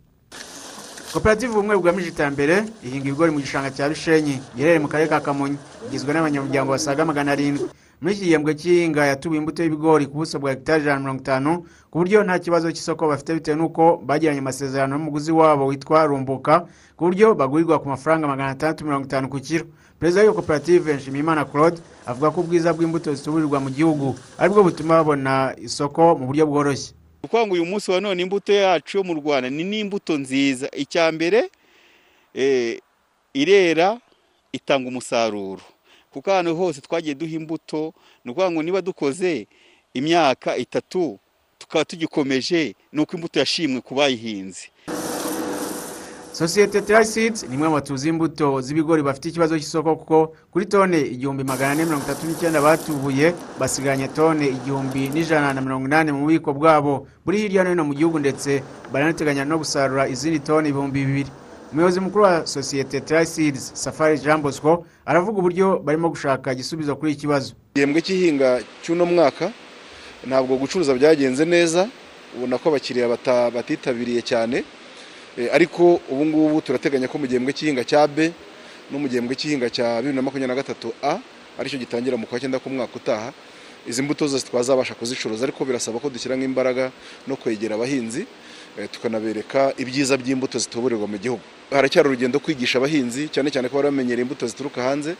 [1.12, 4.40] Koperative ubumwe bugamije iterambere ihinga ibigori mu gishanga cya rushenyi.
[4.56, 5.56] Giherereye mu karere ka kamonyi.
[5.88, 7.66] Igizwe n'abanyamuryango basaga magana arindwi.
[8.00, 11.50] Muri iki gihembwe cy'ihinga yatubuye imbuto y'ibigori ku buso bwa hegitari ijana na mirongo itanu
[11.90, 16.66] ku buryo nta kibazo cy'isoko bafite bitewe n'uko bagiranye amasezerano n'umuguzi wabo witwa rumbuka
[16.98, 19.64] ku buryo bagurirwa ku mafaranga magana atandatu mirongo itanu ku kiro.
[20.00, 24.98] Perezida w'iyo koperative nshimiyimana claude avuga ko ubwiza bw'imbuto zituburirwa mu gihugu ari bwo butuma
[24.98, 26.94] babona isoko mu buryo bworoshye.
[27.24, 30.68] Ukuvuga ngo uyu munsi wa none imbuto yacu yo mu rwanda ni n'imbuto nziza.
[30.76, 31.50] Icya mbere
[32.34, 32.80] eh,
[33.34, 34.00] irera
[34.52, 35.62] itanga umusaruro.
[36.12, 39.46] Kuko ahantu hose twagiye duha imbuto ni ukuvuga ngo niba dukoze
[39.94, 41.18] imyaka itatu
[41.58, 44.68] tukaba tugikomeje ni uko imbuto yashimwe ku bayihinze.
[46.32, 51.44] Sosiyete Seeds ni imwe mu batuzi imbuto z'ibigori bafite ikibazo cy'isoko kuko kuri tone igihumbi
[51.44, 56.52] magana ane mirongo itatu n'icyenda batubuye basigaranye tone igihumbi n'ijana na mirongo inani mu bubiko
[56.52, 57.06] bwabo.
[57.24, 61.30] Buri hirya no hino mu gihugu ndetse baranateganya no gusarura izindi tone ibihumbi bibiri.
[61.72, 67.20] Umuyobozi mukuru wa sosiyete Seeds safari jean bosco aravuga uburyo barimo gushaka igisubizo kuri iki
[67.20, 67.52] kibazo.
[67.74, 69.52] Igihembwe cy'ihinga cy'uno mwaka
[70.26, 71.88] ntabwo gucuruza byagenze neza
[72.36, 73.08] ubona ko abakiriya
[73.54, 74.64] batitabiriye cyane.
[75.52, 78.32] Ariko ubu ngubu turateganya ko mu gihembwe cy'ihinga cya B
[78.90, 81.16] no mu gihembwe cy'ihinga cya bibiri na makumyabiri na gatatu A
[81.58, 83.32] ari cyo gitangira mu kwa cyenda k'umwaka utaha
[83.88, 86.92] izi mbuto zose twazabasha kuzicuruza ariko birasaba ko dushyiramo imbaraga
[87.26, 88.26] no kwegera abahinzi
[88.78, 91.42] eh, tukanabereka ibyiza by'imbuto zituburirwa mu gihugu.
[91.70, 95.16] Haracyari urugendo kwigisha abahinzi cyane cyane ko bari bamenyereye imbuto zituruka hanze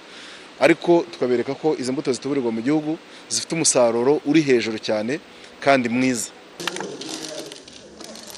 [0.61, 2.99] ariko tukabereka ko izi mbuto zituburirwa mu gihugu
[3.29, 5.19] zifite umusaruro uri hejuru cyane
[5.61, 6.31] kandi mwiza.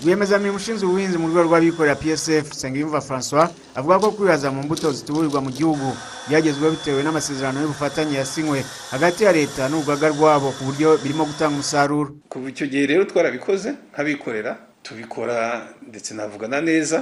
[0.04, 5.40] Rwiyemezamirimo ushinzwe ubuhinzi mu rwego rw'abikorera psf nsengiyumva francois avuga ko kwihaza mu mbuto zituburirwa
[5.40, 5.88] mu gihugu
[6.28, 8.60] byagezweho bitewe n'amasezerano y'ubufatanye yasinywe
[8.92, 12.10] hagati ya leta n'urugaga rwabo ku buryo birimo gutanga umusaruro.
[12.28, 14.52] Kuva icyo gihe rero twarabikoze nk'abikorera
[14.84, 17.00] tubikora ndetse navugana neza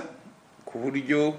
[0.64, 1.34] ku buryo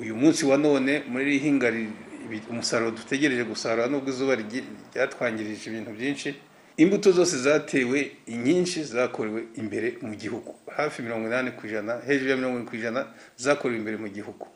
[0.00, 1.92] uyu munsi wa none muri iri hinga ri-
[2.24, 6.28] ibi- umusaruro dutegereje gusarura nubwo izuba ryatwangirije ibintu byinshi
[6.78, 10.54] imbuto zose zatewe inyinshi zakorewe imbere mu gihugu.
[10.76, 14.46] Hafi mirongo inani ku ijana hejuru ya mirongo irindwi ku ijana zakorewe imbere mu gihugu.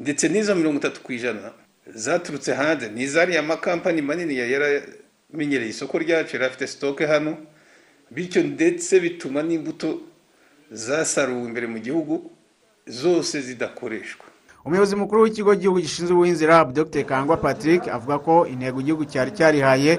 [0.00, 1.52] Ndetse n'izo mirongo itatu ku ijana
[1.94, 7.36] zaturutse hanze ni izariya makampani manini yari yaramenyereye isoko ryacu yari afite sitoke hano.
[8.10, 10.00] Bityo ndetse bituma n'imbuto
[10.70, 12.30] zasaruwe imbere mu gihugu
[12.86, 14.26] zose zidakoreshwa.
[14.64, 17.04] Umuyobozi mukuru w'ikigo cy'igihugu gishinzwe ubuhinzi rab dr.
[17.04, 19.98] Kangwa patrick avuga ko intego igihugu cyari cyarihaye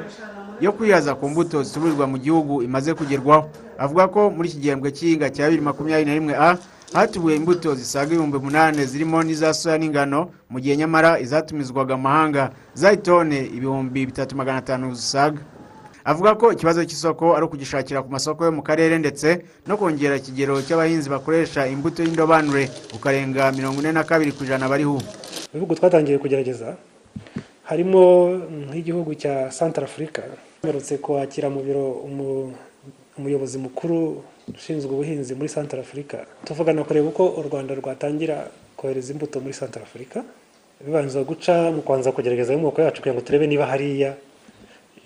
[0.62, 3.50] yo kwihaza ku mbuto zituburirwa mu gihugu imaze kugerwaho.
[3.78, 6.58] Avuga ko muri iki gihembwe cy'ihinga cya bibiri makumyabiri na rimwe a
[6.94, 12.98] hatubuye imbuto zisaga ibihumbi umunani zirimo n'iza soya n'ingano mu gihe nyamara izatumizwaga amahanga zari
[12.98, 15.42] tone ibihumbi bitatu magana atanu zisaga.
[16.08, 20.56] Avuga ko ikibazo cy'isoko ari ukugishakira ku masoko yo mu karere ndetse no kongera ikigero
[20.64, 24.98] cy'abahinzi bakoresha imbuto y'indobanure ukarenga mirongo ine na kabiri ku ijana bariho
[25.54, 26.80] ubu twatangiye kugerageza
[27.70, 28.32] harimo
[28.72, 30.22] nk'igihugu cya santara afurika
[30.64, 32.54] mperutse kwakira mu biro umu-
[33.18, 34.24] umuyobozi mukuru
[34.56, 39.84] ushinzwe ubuhinzi muri santara afurika tuvugana kureba uko u rwanda rwatangira kohereza imbuto muri santara
[39.86, 40.24] afurika
[40.86, 44.16] bibanza guca mu kubanza kugerageza ayo moko yacu kugira ngo turebe niba hariya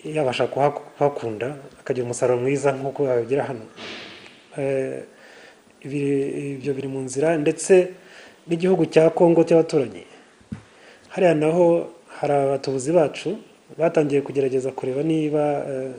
[0.06, 3.66] yabasha kuhaku- kuhakunda akagira umusaruro mwiza nk'uko yabigira hano.
[4.58, 5.00] Eh,
[5.86, 7.94] ibyo biri mu nzira ndetse
[8.48, 10.04] n'igihugu cya kongo cy'abaturanyi.
[11.14, 11.88] Hariya naho
[12.22, 13.38] hari abatubuzi bacu
[13.78, 15.92] batangiye kugerageza kureba niba eh,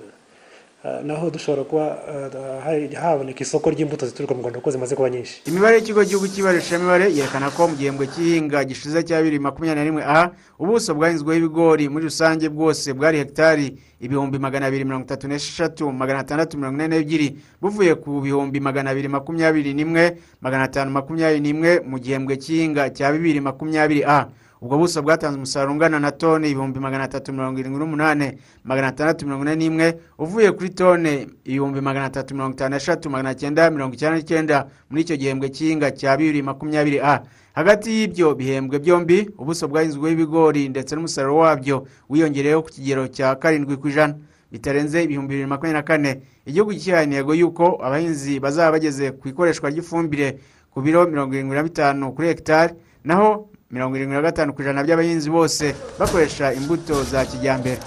[0.84, 5.10] eh, naho dushobora kuba eh, ha- haboneka isoko ry'imbuto zituruka mu rwanda kuko zimaze kuba
[5.10, 5.42] nyinshi.
[5.46, 10.02] Imibare y'ikigo gihugu cy'ibarurishamibare yerekana ko mu gihembwe cy'ihinga gishize cya bibiri makumyabiri na rimwe
[10.06, 15.86] a ubuso bwahinzweho ibigori muri rusange bwose bwari hegitari ibihumbi magana abiri mirongo itatu n'esheshatu
[15.92, 17.28] magana atandatu mirongo ine n'ebyiri
[17.62, 23.12] buvuye ku bihumbi magana abiri makumyabiri n'imwe magana atanu makumyabiri n'imwe mu gihembwe cy'ihinga cya
[23.14, 24.26] bibiri makumyabiri a
[24.62, 29.26] ubwo buso bwatanze umusaruro ungana na tone ibihumbi magana atatu mirongo irindwi n'umunani magana atandatu
[29.26, 33.94] mirongo ine n'imwe uvuye kuri tone ibihumbi magana atatu mirongo itanu n'eshatu magana cyenda mirongo
[33.94, 34.56] icyenda n'icyenda
[34.90, 37.22] muri icyo gihembwe cy'ihinga cya bibiri makumyabiri a.
[37.52, 43.76] Hagati y'ibyo bihembwe byombi ubuso bwahinzweho ibigori ndetse n'umusaruro wabyo wiyongereyeho ku kigero cya karindwi
[43.76, 44.14] ku ijana.
[44.52, 46.12] Bitarenze ibihumbi bibiri makumyabiri na kane.
[46.46, 50.38] Igihugu cyihaye intego y'uko abahinzi bazaba bageze ku ikoreshwa ry'ifumbire
[50.70, 54.84] ku biro mirongo irindwi na bitanu kuri hegitari naho mirongo irindwi na gatanu ku ijana
[54.84, 57.78] by'abahinzi bose bakoresha imbuto za kijyambere.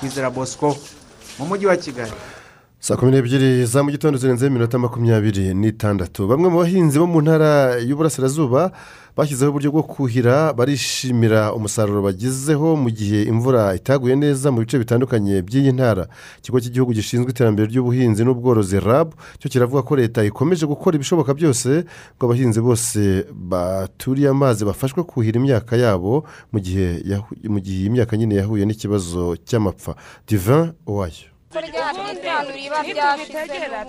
[0.00, 0.76] Kwizera bosco
[1.38, 2.12] mu mujyi wa kigali.
[2.84, 6.26] Saa kumi n'ebyiri za mu gitondo zirenzeho iminota makumyabiri n'itandatu.
[6.28, 8.72] Bamwe mu bahinzi bo mu ntara y'uburasirazuba
[9.16, 15.40] bashyizeho uburyo bwo kuhira barishimira umusaruro bagezeho mu gihe imvura itaguye neza mu bice bitandukanye
[15.42, 16.04] by'iyi ntara.
[16.44, 21.88] Ikigo cy'igihugu gishinzwe iterambere ry'ubuhinzi n'ubworozi rab cyo kiravuga ko leta ikomeje gukora ibishoboka byose
[22.20, 23.00] ngo abahinzi bose
[23.32, 27.00] baturiye amazi bafashwe kuhira imyaka yabo mu gihe
[27.64, 29.96] iyi myaka nyine yahuye n'ikibazo cy'amapfa.
[30.28, 30.76] Divin
[31.54, 32.94] wayo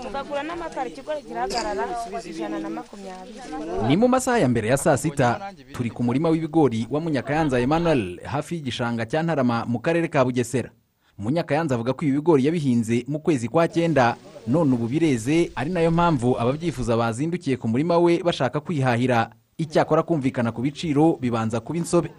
[0.01, 1.85] tukagura n'amakara ikigo gihagarara
[2.29, 3.87] ijana na makumyabiri.
[3.87, 8.19] Ni mu masaha ya mbere ya saa sita turi ku murima w'ibigori wa munyakayanza emmanuel
[8.23, 10.69] hafi y'igishanga cya ntarama mu karere ka bugesera.
[11.17, 14.15] Munyakayanza avuga ko ibi bigori yabihinze mu kwezi kwa cyenda
[14.47, 19.29] none ubu bireze ari na yo mpamvu ababyifuza bazindukiye ku murima we bashaka kwihahira.
[19.57, 22.11] Icyakora kumvikana ku biciro bibanza kuba insobe.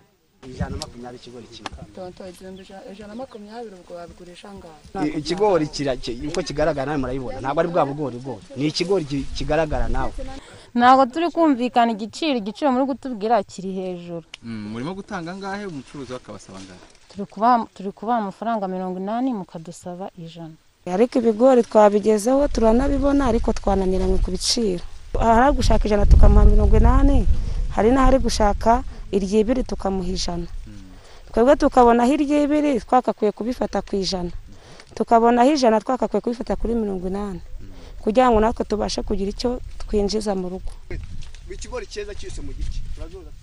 [0.50, 1.70] Ijana na makumyabiri ikigori kimwe.
[1.94, 5.64] Tonto igihumbi ijana- na makumyabiri ubwo wabigurisha ngaho ikigori
[6.28, 7.40] uko kigaragara nawe murabibona.
[7.40, 10.12] Ntabwo ari bwa bugori bwose ni ikigori ki- kigaragara nawe.
[10.74, 14.24] Ntabwo turi kumvikana igiciro igiciro muri kutubwira kiri hejuru.
[14.42, 16.80] Murimo gutanga angahe umucuruzi we akabasaba angahe
[17.74, 20.52] turi kubaha amafaranga mirongo inani mukadusaba ijana.
[20.87, 24.85] Ariko ibigori twabigezeho turanabibona ariko twananiranywe ku biciro.
[25.18, 27.26] Hari gushaka ijana tukamuha mirongo inani
[27.74, 30.46] hari n'ahari gushaka iry'ibiri tukamuha ijana.
[31.32, 34.30] Twebwe tukabonaho iry'ibiri twakakwiye kubifata ku ijana.
[34.94, 37.40] Tukabonaho ijana twakakwiye kubifata kuri mirongo inani.
[38.00, 40.72] Kugira ngo natwe tubashe kugira icyo twinjiza mu rugo.
[41.50, 42.80] Ikigori cyiza cyose mu gice.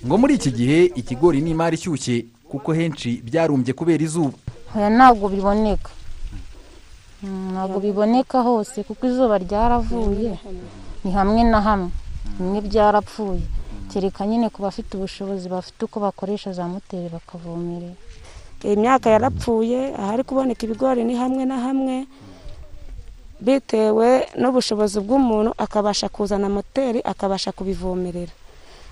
[0.06, 4.36] Ngo muri iki gihe ikigori ni imari ishyushye kuko henshi byarumbye kubera izuba.
[4.76, 5.92] Oya ntabwo biboneka.
[7.54, 10.36] Ntabwo biboneka hose kuko izuba ryaravuye.
[11.04, 11.92] Ni hamwe na hamwe.
[12.40, 13.44] Bimwe byarapfuye.
[13.94, 17.94] Kereka nyine ku bafite ubushobozi bafite uko bakoresha za moteri bakavomerera.
[18.64, 22.06] Imyaka yarapfuye ahari kuboneka ibigori ni hamwe na hamwe
[23.42, 28.32] bitewe n'ubushobozi bw'umuntu akabasha kuzana moteri akabasha kubivomerera.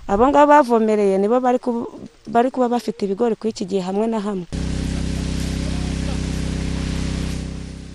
[0.08, 4.46] Abo ngabo bavomereye nibo bari kuba bafite ibigori kuri iki gihe hamwe na hamwe.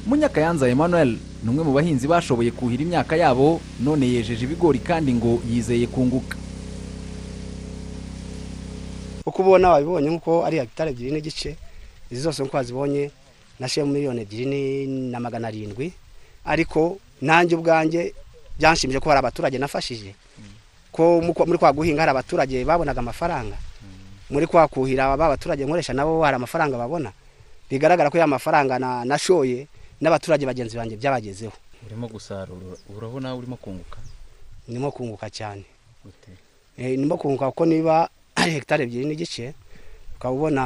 [0.08, 5.40] Munyakayanza emmanuel ni umwe mu bahinzi bashoboye kuhira imyaka yabo none yejeje ibigori kandi ngo
[5.48, 6.36] yizeye kunguka.
[9.38, 11.54] Uko ubona wabibonye nk'uko ari hegitari ebyiri n'igice
[12.10, 13.12] izi zose nk'uko wazibonye
[13.62, 15.94] nashyiramo miliyoni ebyiri na magana arindwi.
[16.46, 18.14] Ariko nanjye ubwanjye
[18.58, 20.16] byanshimije ko hari abaturage nafashije
[20.92, 23.58] ko mu- muri kwa guhinga hari abaturage babonaga amafaranga.
[24.34, 27.14] Muri kwa kuhira ba baturage nkoresha nabo hari amafaranga babona.
[27.70, 29.68] Bigaragara ko ya mafaranga na- nashoye
[30.02, 31.54] n'abaturage bagenzi banjye byabagezeho.
[31.86, 34.00] Urimo gusarura urabona urimo kunguka?
[34.68, 35.64] Ndimo kunguka cyane.
[36.78, 38.10] Eh, ndimo kunguka kuko niba
[38.46, 39.54] hegitari ebyiri n'igice
[40.16, 40.64] ukaba ubona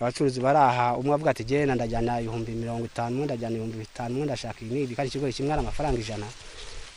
[0.00, 4.14] abacuruzi bari aha umwe avuga ati genda ndajyana ibihumbi mirongo itanu umwe ndajyana ibihumbi bitanu
[4.14, 4.94] umwe ndashaka ibi n'ibi.
[4.94, 6.26] Kandi ikigori kimwe ari amafaranga ijana.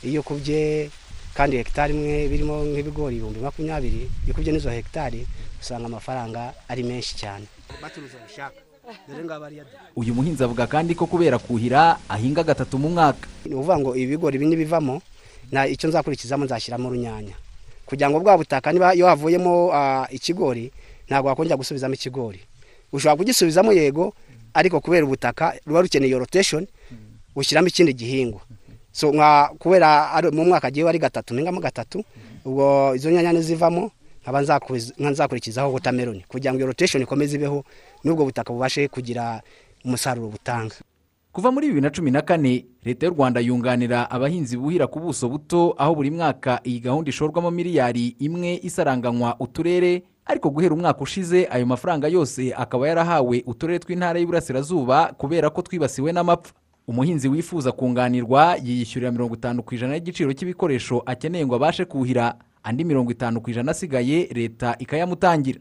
[0.05, 0.89] Iyo ukubye
[1.33, 5.25] kandi hegitari imwe birimo nk'ibigori ibihumbi makumyabiri iyo ukubye n'izo hegitari
[5.61, 7.45] usanga amafaranga ari menshi cyane.
[9.95, 13.25] Uyu muhinzi avuga kandi ko kubera kuhira ahinga gatatu mu mwaka.
[13.45, 15.01] Ni ukuvuga ngo ibi bigori ibi nibivamo
[15.51, 17.33] na icyo nzakurikizamo nzashyiramo urunyanya.
[17.91, 20.71] Kugira ngo bwa butaka niba iyo havuyemo ah, ikigori
[21.11, 22.39] ntabwo wakongera gusubizamo ikigori.
[22.95, 24.13] Ushobora kugisubizamo yego
[24.53, 26.63] ariko kubera ubutaka ruba rukeneye rotation
[27.35, 28.41] ushyiramo ikindi gihingwa.
[28.91, 32.03] So nka kubera mu mwaka agiye ari gatatu mpingamo gatatu
[32.45, 33.91] ubwo izo nyanya nizivamo
[34.23, 34.41] nkaba
[34.99, 36.23] nzakurikizaho watermelon.
[36.27, 37.63] Kugira ngo iyo rotation ikomeze ibeho
[38.03, 39.41] n'ubwo butaka bubashe kugira
[39.83, 40.75] umusaruro butanga.
[41.31, 45.29] Kuva muri bibiri na cumi na kane leta y'u rwanda yunganira abahinzi buhira ku buso
[45.29, 51.47] buto aho buri mwaka iyi gahunda ishorwamo miliyari imwe isaranganywa uturere ariko guhera umwaka ushize
[51.51, 56.53] ayo mafaranga yose akaba yarahawe uturere tw'intara y'Iburasirazuba kubera ko twibasiwe n'amapfa.
[56.87, 62.83] Umuhinzi wifuza kunganirwa yiyishyurira mirongo itanu ku ijana y'igiciro cy'ibikoresho akeneye ngo abashe kuhira andi
[62.83, 65.59] mirongo itanu ku ijana asigaye leta ikayamutangira.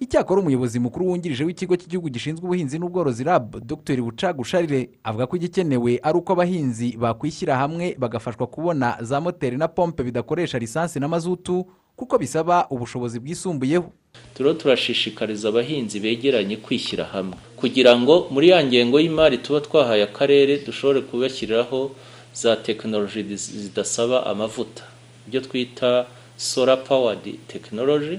[0.00, 3.96] Icyakora umuyobozi mukuru wungirije w'ikigo cy'igihugu gishinzwe ubuhinzi n'ubworozi rab dr.
[4.02, 10.00] Bucagusharire avuga ko igikenewe ari uko abahinzi bakwishyira hamwe bagafashwa kubona za moteri na pompe
[10.02, 13.92] bidakoresha lisansi na mazutu kuko bisaba ubushobozi bwisumbuyeho.
[14.34, 17.36] Turiho turashishikariza abahinzi begeranye kwishyira hamwe.
[17.56, 21.90] Kugira ngo muri ya ngengo y'imari tuba twahaye akarere dushobore kubashyiriraho
[22.34, 24.82] za tekinoloji zidasaba amavuta.
[25.28, 28.18] Ibyo twita solar powered technology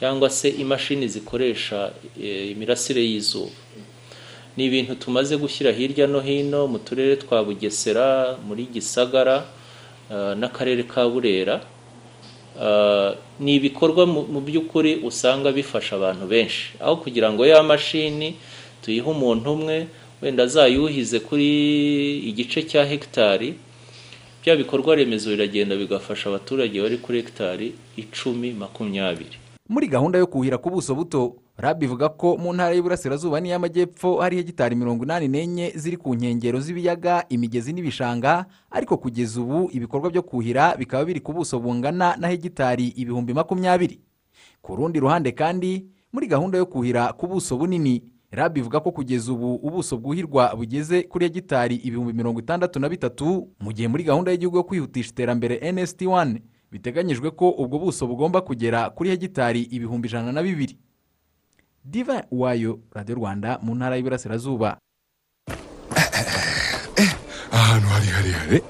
[0.00, 3.52] cyangwa se imashini zikoresha eh, imirasire y'izuba.
[4.56, 9.44] Ni ibintu tumaze gushyira hirya no hino mu turere twa bugesera muri gisagara
[10.10, 11.60] eh, n'akarere ka burera.
[12.60, 16.76] Uh, ni ibikorwa mu by'ukuri usanga bifasha abantu benshi.
[16.82, 18.36] Aho kugira ngo ya mashini
[18.82, 19.86] tuyihe umuntu umwe
[20.20, 21.48] wenda azayuhize kuri
[22.30, 23.54] igice cya hegitari
[24.42, 29.39] bya bikorwa remezo biragenda bigafasha abaturage bari kuri hegitari icumi makumyabiri.
[29.70, 34.36] Muri gahunda yo kuhira ku buso buto rab ivuga ko mu ntara y'Iburasirazuba n'iy'Amajyepfo hari
[34.36, 40.22] hegitari mirongo inani n'enye ziri ku nkengero z'ibiyaga imigezi n'ibishanga ariko kugeza ubu ibikorwa byo
[40.22, 44.00] kuhira bikaba biri ku buso bungana na hegitari ibihumbi makumyabiri.
[44.62, 48.02] Ku rundi ruhande kandi muri gahunda yo kuhira ku buso bunini
[48.32, 53.46] rab ivuga ko kugeza ubu ubuso bwuhirwa bugeze kuri hegitari ibihumbi mirongo itandatu na bitatu
[53.60, 56.38] mu gihe muri gahunda y'igihugu yo kwihutisha iterambere nst 1
[56.72, 60.78] biteganyijwe ko ubwo buso bugomba kugera kuri hegitari ibihumbi ijana na bibiri.
[61.84, 64.78] Diva wayo radiyo rwanda mu ntara y'Iburasirazuba.
[67.52, 68.62] Ahantu hari harehare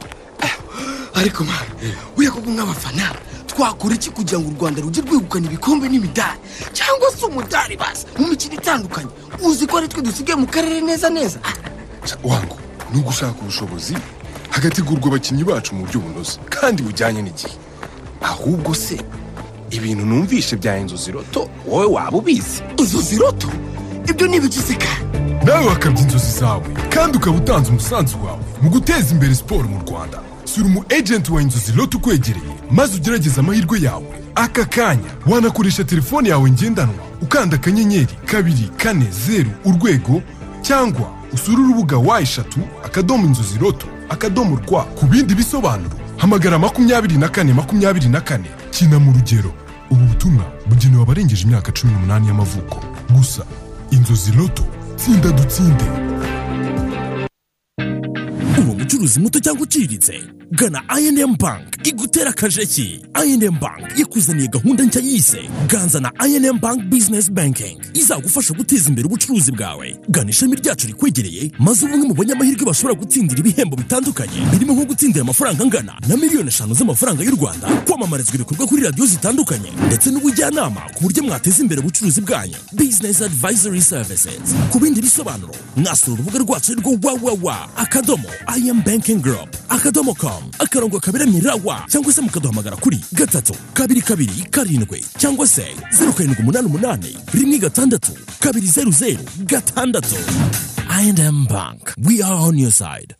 [1.14, 1.70] ariko mwana
[2.16, 3.12] uriya koko nk'abafana
[3.46, 6.38] twakora iki kugira ngo u rwanda rujye rwegukana ibikombe n'imidari?
[6.72, 9.10] Cyangwa se umudari basi mu mikino itandukanye?
[9.44, 11.40] Uzi ko ari twe dusigaye mu karere neza neza?
[12.24, 12.56] Wangu
[12.92, 13.94] ni ugushaka ubushobozi
[14.50, 17.52] hagategurwa abakinnyi bacu mu buryo bunoze kandi bujyanye n'igihe.
[18.22, 19.00] Ahubwo se
[19.70, 22.62] ibintu numvishe bya inzozi roto wowe waba ubizi.
[22.76, 23.48] Inzozi roto
[24.10, 29.12] ibyo ni ibiki kandi nawe wakabya inzozi zawe kandi ukaba utanze umusanzu wawe mu guteza
[29.14, 30.20] imbere siporo mu rwanda.
[30.44, 34.06] Sura umu ejenti wa inzozi roto ukwegereye maze ugerageze amahirwe yawe.
[34.34, 40.22] Aka kanya wanakoresha telefone yawe ngendanwa ukanda akanyenyeri kabiri kane zeru urwego
[40.62, 45.96] cyangwa usure urubuga wa eshatu akadomo inzozi roto akadomo rwa ku bindi bisobanuro.
[46.20, 48.44] Hamagara makumyabiri na kane makumyabiri na kane.
[48.70, 49.52] Kina mu rugero.
[49.90, 52.78] Ubu butumwa bugenewe abarengeje imyaka cumi n'umunani y'amavuko.
[53.10, 53.42] Gusa
[53.90, 54.62] inzozi roto
[54.96, 55.84] tsinda dutsinde.
[58.90, 60.14] Umucuruzi muto cyangwa uciriritse?
[60.52, 61.86] Gana I&M bank.
[61.86, 63.00] Igutera akajeki.
[63.14, 67.78] I&M bank yakuzaniye gahunda nshya yise ganza na I&M bank business banking.
[67.94, 69.96] Izagufasha guteza imbere ubucuruzi bwawe.
[70.08, 74.40] Gana ishami ryacu rikwegereye maze ubumwe mu banyamahirwe bashobora gutsindira ibihembo bitandukanye.
[74.52, 79.06] Birimo nko gutsindira amafaranga angana na miliyoni eshanu z'amafaranga y'u rwanda kwamamarizwa ibikorwa kuri radiyo
[79.06, 82.56] zitandukanye ndetse n'ubujyanama ku buryo mwateza imbere ubucuruzi bwanyu.
[82.72, 84.42] Business advisory services.
[84.72, 87.50] Ku bindi bisobanuro mwasura urubuga rwacu rwo www.
[87.76, 88.28] Akadomo
[88.66, 89.48] im banking group.
[89.68, 95.66] Akadomo com akarongo kaberamye rawa cyangwa se mukaduhamagara kuri gatatu kabiri kabiri karindwi cyangwa se
[95.90, 100.16] zeru karindwi umunani umunani rimwe gatandatu kabiri zeru zeru gatandatu.
[100.90, 101.94] I&M bank.
[101.98, 103.14] We are on your side.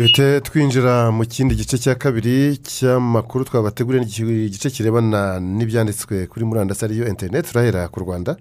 [0.00, 7.04] Duhite twinjira mu kindi gice cya kabiri cy'amakuru twabateguriye igice kirebana n'ibyanditswe kuri murandasi ariyo
[7.08, 8.36] interineti turahera ku rwanda.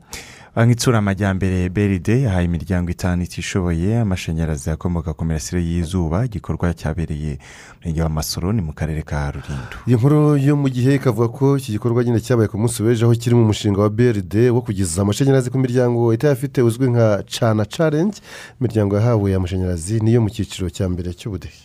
[0.55, 7.37] Banki itsura amajyambere beride yahaye imiryango itanu itishoboye amashanyarazi akomoka ku mirasire y'izuba igikorwa cyabereye
[7.79, 9.75] murenge wa masoro ni mu karere ka rulindo.
[9.87, 13.15] Iyi nkuru yo mu gihe ikavuga ko iki gikorwa nyine cyabaye ku munsi w'ejo aho
[13.15, 18.19] kiri mu mushinga wa beride wo kugeza amashanyarazi ku miryango itayafite uzwi nka cana carengi
[18.59, 21.55] imiryango yahawe amashanyarazi niyo mu cyiciro cya mbere cy'ubudehe.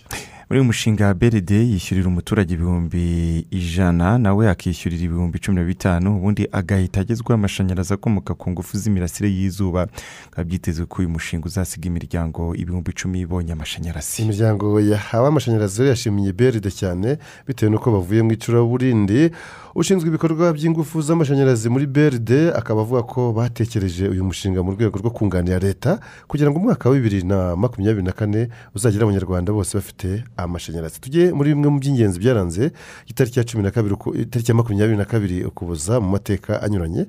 [0.48, 3.02] Muri uyu mushinga brd yishyurira umuturage ibihumbi
[3.50, 9.28] ijana nawe akishyurira ibihumbi cumi na bitanu ubundi agahita agezwaho amashanyarazi akomoka ku ngufu z'imirasire
[9.30, 9.86] y'izuba.
[10.24, 14.22] Bikaba byitezwe ko uyu mushinga uzasiga imiryango ibihumbi icumi ibonye amashanyarazi.
[14.22, 17.18] Imiryango yahawe amashanyarazi rero yashimiye beride cyane
[17.48, 19.30] bitewe n'uko bavuye mu icuraburindi.
[19.74, 25.10] Ushinzwe ibikorwa by'ingufu z'amashanyarazi muri beride akaba avuga ko batekereje uyu mushinga mu rwego rwo
[25.10, 30.22] kunganira leta kugira ngo umwaka wa bibiri na makumyabiri na kane uzagire abanyarwanda bose bafite
[30.36, 31.00] amashanyarazi.
[31.00, 32.72] Tujye muri bimwe mu by'ingenzi byaranze
[33.06, 37.06] itariki ya cumi na kabiri itariki ya makumyabiri na kabiri ukuboza mu mateka anyuranye.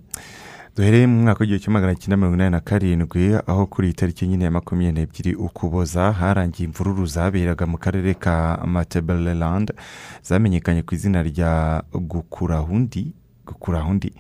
[0.75, 4.27] Duhereye mu mwaka w'igihumbi kimwe magana cyenda mirongo inani na karindwi aho kuri iyi tariki
[4.27, 9.71] nyine ya makumyabiri n'ebyiri ukuboza harangiye imvururu zaberaga mu karere ka matebeleland
[10.23, 13.13] zamenyekanye ku izina rya gukurahundi
[13.47, 14.11] gukurahundi.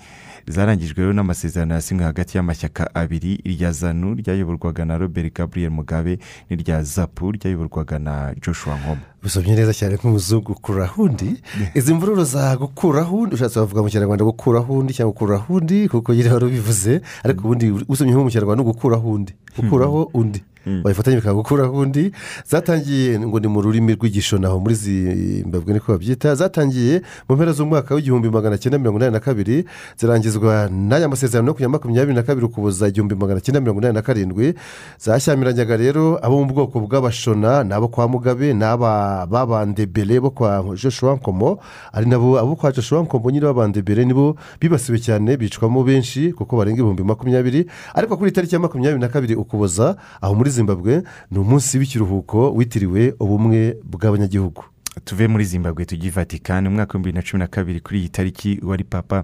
[0.47, 6.19] Zarangijwe rero n'amasezerano yasinywe hagati y'amashyaka abiri irya zanu ryayoborwaga na robert gabriel mugabe
[6.49, 11.41] n'irya zapu ryayoborwaga na joshua nkomo bisomye neza cyane nk'umuzungu gukuraho undi
[11.77, 16.13] izi mvururu za gukuraho undi ushatse bavuga mu kinyarwanda gukuraho undi cyangwa gukuraho undi kuko
[16.13, 20.43] nyine wari ubivuze ariko ubundi usomye mu kinyarwanda ni ugukuraho undi gukuraho undi.
[20.65, 22.11] Babifatanya bikaba gukuraho undi.
[22.49, 28.29] Zatangiye ngo ni mu rurimi rw'igishonaho muri zimbabwe niko babyita zatangiye mu mpera z'umwaka w'igihumbi
[28.29, 29.65] magana cyenda mirongo inani na kabiri
[29.97, 33.93] zirangizwa n'aya masezerano yo ku ya makumyabiri na kabiri ukuboza igihumbi magana cyenda mirongo inani
[33.93, 34.53] na karindwi.
[34.97, 41.13] Zashyamiranaga rero abo mu bwoko bw'abashona ni abo kwa mugabe n'aba babandebere bo kwa joshua
[41.15, 41.59] nkomo.
[41.93, 46.81] Ari nabo abo kwa joshua nkomo nyine babandebere nibo bibasiwe cyane bicwamo benshi kuko barenga
[46.81, 47.69] ibihumbi makumyabiri.
[47.93, 53.13] Ariko kuri tariki ya makumyabiri na kabiri ukuboza aho muri zimbabwe ni umunsi w'ikiruhuko witiriwe
[53.19, 54.63] ubumwe bw'abanyagihugu.
[55.03, 58.09] Tuve muri zimbabwe tujye i vatikani umwaka w'ibihumbi bibiri na cumi na kabiri kuri iyi
[58.09, 59.23] tariki wari papa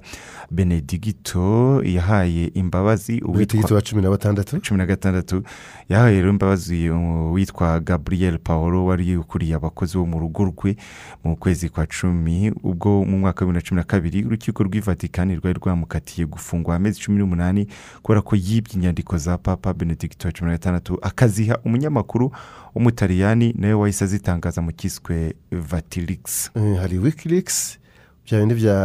[0.51, 4.59] benedigito yahaye imbabazi Benedigito wa cumi na batandatu?
[4.61, 5.43] Cumi na gatandatu.
[5.89, 10.75] Yahaye rero imbabazi uwitwa gabriel paul wari ukuriye abakozi bo mu rugo rwe
[11.23, 12.51] mu kwezi kwa cumi.
[12.63, 16.75] Ubwo mu mwaka wa bibiri na cumi na kabiri urukiko rw'i vatikani rwari rwamukatiye gufungwa
[16.75, 17.67] amezi cumi n'umunani
[18.03, 22.31] kubera ko yibye inyandiko za papa benedigito wa cumi na gatandatu akaziha umunyamakuru
[22.75, 27.77] w'umutaliyani nawe wahise azitangaza mu kiswe vatirigisi Eh, hari wikirikisi
[28.25, 28.77] bya bindi bya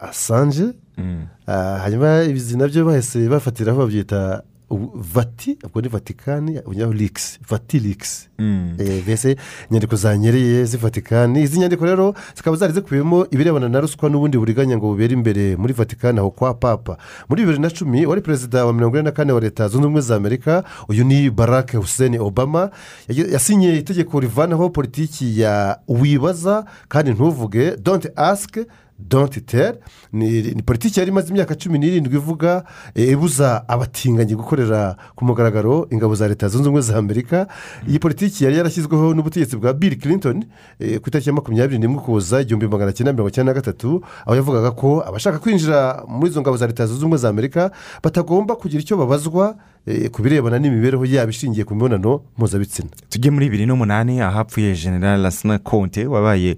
[0.00, 0.66] asanje
[1.46, 4.42] Ah, hanyuma izi na byo bahise bafatiraho babyita
[4.94, 8.28] vati ubwo ni vatikani ubunyaho rikisi vatirikisi
[9.02, 9.36] mbese
[9.70, 14.86] inyandiko zanyereye z'ivatikani izi nyandiko rero zikaba zari zikubiyemo ibirebana na ruswa n'ubundi buriganya ngo
[14.86, 16.96] bubere imbere muri vatikani aho kwa papa.
[17.28, 20.00] Muri bibiri na cumi wari perezida wa mirongo ine na kane wa leta zunze ubumwe
[20.00, 22.70] za amerika uyu ni barake hussein obama.
[23.08, 28.56] Yasinye itegeko rivanaho politiki ya wibaza kandi ntuvuge don't ask
[29.08, 29.74] don't tell.
[30.12, 36.14] Ni, politiki yari imaze imyaka cumi n'irindwi ivuga eh, ibuza abatinganyi gukorera ku mugaragaro ingabo
[36.14, 37.46] za leta zunze ubumwe za amerika.
[37.88, 40.44] Iyi politiki yari yarashyizweho n'ubutegetsi bwa bill clinton
[40.78, 44.36] eh, ku itariki ya makumyabiri n'imwe ukuboza igihumbi magana cyenda mirongo icyenda na gatatu aho
[44.36, 47.70] yavugaga ko abashaka kwinjira muri izo ngabo za leta zunze ubumwe za amerika
[48.02, 49.56] batagomba kugira icyo babazwa
[50.12, 52.88] ku birebana n'imibereho yabo ishingiye ku mibonano mpuzabitsina.
[53.10, 56.56] Tujye muri bibiri n'umunani ahapfuye general lasina konte wabaye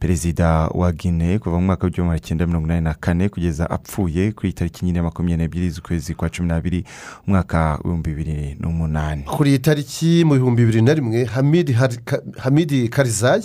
[0.00, 4.32] perezida wa guinea kuva mu mwaka w'igihumbi magana cyenda mirongo inani na kane kugeza apfuye
[4.32, 6.84] kuri tariki nyine ya makumyabiri n'ebyiri z'ukwezi kwa cumi n'abiri
[7.28, 9.22] umwaka w'ibihumbi bibiri n'umunani.
[9.22, 11.24] Kuri iyi tariki mu bihumbi bibiri na rimwe
[12.38, 13.42] hamidi karizayi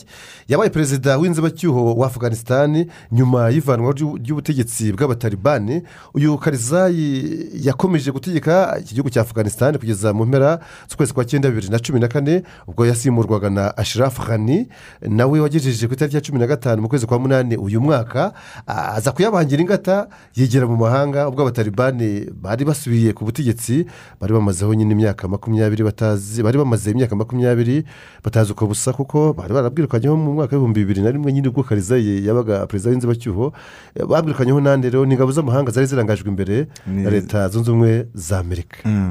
[0.48, 5.82] yabaye perezida w'inzibacyuho wa afganisitani nyuma y'ivanwa ry'u- ry'ubutegetsi bw'abatalibani.
[6.14, 10.60] Uyu karizayi yakomeje gutegeka iki gihugu cya afganisitani kugeza mu mpera
[10.90, 14.70] z'ukwezi kwa cyenda bibiri na cumi na kane ubwo yasimurwaga na ashirafu hani
[15.02, 18.34] nawe wagejeje ku itariki ya cumi na gatanu mu kwezi kwa munani uyu mwaka
[18.68, 23.86] aza kuyabangira ingata yegera mu mahanga ubwo abatalibani bari basubiye ku butegetsi
[24.22, 27.84] bari bamazeho nyine imyaka makumyabiri batazi bari bamaze imyaka makumyabiri
[28.24, 32.22] batazi uko busa kuko bari barabwirukanyeho mu mwaka w'ibihumbi bibiri na rimwe nyine ubwo karizayi
[32.28, 33.54] yabaga perezida w'inzibacyuho
[33.96, 38.40] eh, babwirukanyeho n'andi rero ni ingabo z'amahanga zari zirangajwe imbere na leta zunze ubumwe za
[38.40, 39.07] amerika Mm.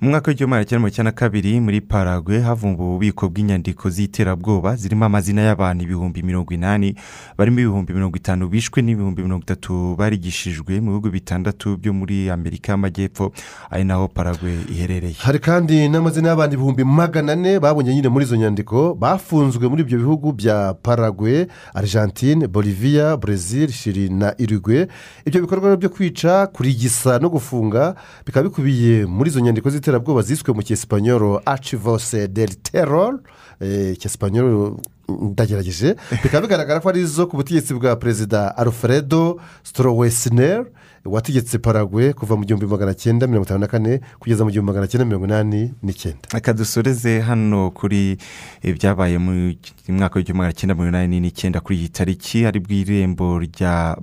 [0.00, 5.04] Mu mwaka w'igihumbi cyenda mirongo icyenda na kabiri muri paragwe havumbuwe ububiko bw'inyandiko z'iterabwoba zirimo
[5.04, 6.94] amazina y'abantu ibihumbi mirongo inani
[7.38, 12.72] barimo ibihumbi mirongo itanu bishwe n'ibihumbi mirongo itatu barigishijwe mu bihugu bitandatu byo muri amerika
[12.72, 13.32] y'amajyepfo
[13.70, 15.14] ari naho paragwe iherereye.
[15.18, 19.98] Hari kandi n'amazina y'abandi ibihumbi magana ane babonye nyine muri izo nyandiko bafunzwe muri ibyo
[19.98, 24.88] bihugu bya paragwe argentine bolivia brezil shiri na irigwe
[25.26, 27.94] ibyo bikorwa byo kwica kurigisa no gufunga
[28.26, 33.20] bikaba bikubiye muri izo nyandiko z'iterabwoba ziswe mu cyesipanyoro acivose del terror
[33.60, 35.96] eh, icyesipanyoro ndagerageje.
[36.22, 40.64] Bikaba bigaragara ko ari izo ku butegetsi bwa perezida alfredo strowesner
[41.04, 44.86] wategetse paragwe kuva mu gihumbi magana cyenda mirongo itanu na kane kugeza mu gihumbi magana
[44.86, 46.28] cyenda mirongo inani n'icyenda.
[46.32, 48.18] Reka dusoreze hano kuri
[48.62, 49.54] ibyabaye mu
[49.88, 53.96] mwaka w'igihumbi magana cyenda mirongo inani n'icyenda kuri iyi tariki ari bw'irembo rya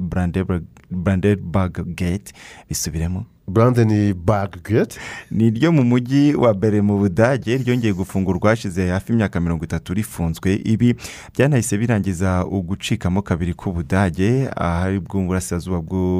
[0.89, 2.33] brandenburg gate
[2.69, 3.25] bisubiremo.
[3.47, 4.97] Brandenburg gate.
[5.31, 9.93] Ni ryo mu mujyi wa mbere mu budage ryongeye gufungurwa hashize hafi imyaka mirongo itatu
[9.93, 10.55] rifunzwe.
[10.65, 10.95] Ibi
[11.37, 15.77] byanahise birangiza ugucikamo kabiri k'ubudage ahari bw'uburasirazuba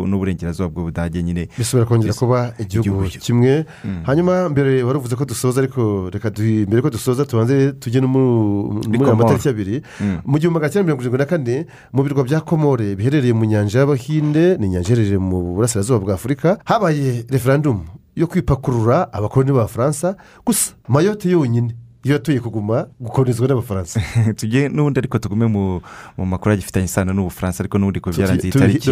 [0.07, 1.47] n'uburengerazuba bw'ubudage nyine.
[1.57, 3.65] Bisubira kongera kuba igihugu kimwe.
[4.03, 6.29] Hanyuma mbere wari uvuze ko dusoza ariko reka
[6.67, 9.81] mbere ko dusoza tubanze tujye no muri aya matariki abiri.
[10.25, 13.79] Mu gihumbi magana cyenda mirongo irindwi na kane mu birwa bya komore biherereye mu nyanja
[13.79, 17.85] y'abahinde ni inyanja iherereye mu burasirazuba bwa afurika habaye referandumu
[18.15, 24.01] yo kwipakurura abakoloni b'abafaransa gusa mayote yonyine yatuye kuguma gukoronizwa n'abafaransa.
[24.39, 28.89] Tujye n'ubundi ariko tugume mu makuru agifitanye isano n'ubufaransa ariko n'ubundi ko byaranze iyi tariki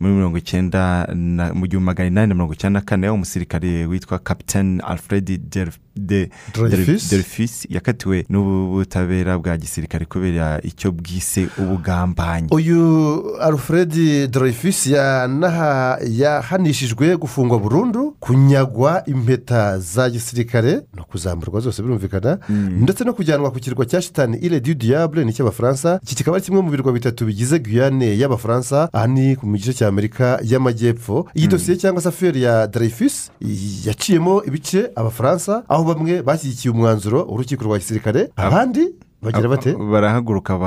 [0.00, 1.06] muri mirongo icyenda
[1.54, 5.30] mu gihumbi magana inani na mirongo icyenda na kane umusirikare witwa kapitene alfred
[5.96, 6.28] de
[7.10, 12.48] delphis yakatiwe n'ubutabera bwa gisirikare kubera icyo bwise ubugambanyi.
[12.50, 13.92] Uyu alfred
[14.30, 14.86] delphis
[16.10, 22.38] yahanishijwe gufungwa burundu kunyagwa impeta za gisirikare no kuzamburwa zose birumvikana
[22.80, 26.44] ndetse no kujyanwa ku kirwa cya shitani ire du diable ni icy'abafaransa iki kikaba ari
[26.46, 31.26] kimwe mu birwa bitatu bigize guyane y'abafaransa aha ni mu gice cya amerika y'amajyepfo.
[31.34, 33.30] Iyi dosiye cyangwa se aferi ya delphis
[33.86, 38.82] yaciyemo ibice abafaransa aho bamwe bashyigikiye umwanzuro w'urukiko rwa gisirikare abandi
[39.24, 39.72] bagira bate?
[39.74, 40.58] Barahaguruka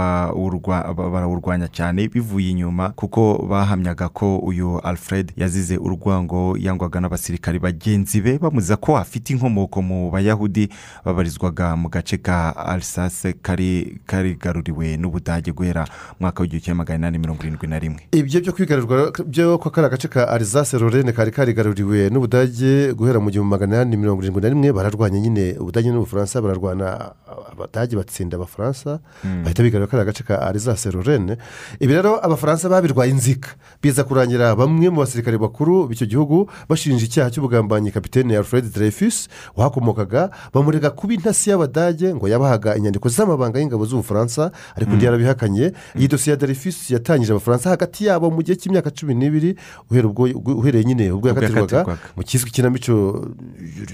[0.95, 8.37] barawurwanya cyane bivuye inyuma kuko bahamyaga ko uyu alfred yazize urwango yangwaga n'abasirikari bagenzi be
[8.37, 10.69] bamuziza ko afite inkomoko mu bayahudi
[11.05, 15.85] babarizwaga mu gace ka arisase kari karigaruriwe n'ubudage guhera
[16.19, 18.01] mwaka w'igihumbi kimwe magana inani mirongo irindwi na rimwe.
[18.11, 23.29] Ibyo byo kwigarurirwa byo ko kari agace ka arisase lorene kari karigaruriwe n'ubudage guhera mu
[23.31, 25.55] gihumbi magana inani mirongo irindwi na rimwe bararwanya nyine.
[25.59, 27.11] Ubudage n'ubufaransa bararwana
[27.51, 28.99] abadage batsinda abafaransa
[29.43, 31.35] bahita bigarura kariya gace ka arizase lorene
[31.79, 33.49] ibi rero abafaransa babirwaye inzika.
[33.83, 40.31] Biza kurangira bamwe mu basirikare bakuru b'icyo gihugu bashinja icyaha cy'ubugambanyi kapitene alfred dreyfus wahakomokaga
[40.53, 46.31] bamurega kuba intasi y'abadage ngo yabahaga inyandiko z'amabanga y'ingabo z'ubufaransa ariko undi yarabihakanye iyi dosiye
[46.33, 49.55] ya dreyfus yatangije abafaransa hagati yabo mu gihe cy'imyaka cumi n'ibiri
[49.91, 52.93] uhereye nyine ubwo yakatirwaga mu kizwi kinamico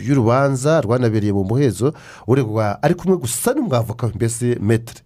[0.08, 1.94] y'urubanza rwanabereye mu muhezo
[2.28, 5.02] uregwa ari kumwe gusa n'umwavoka mbese metere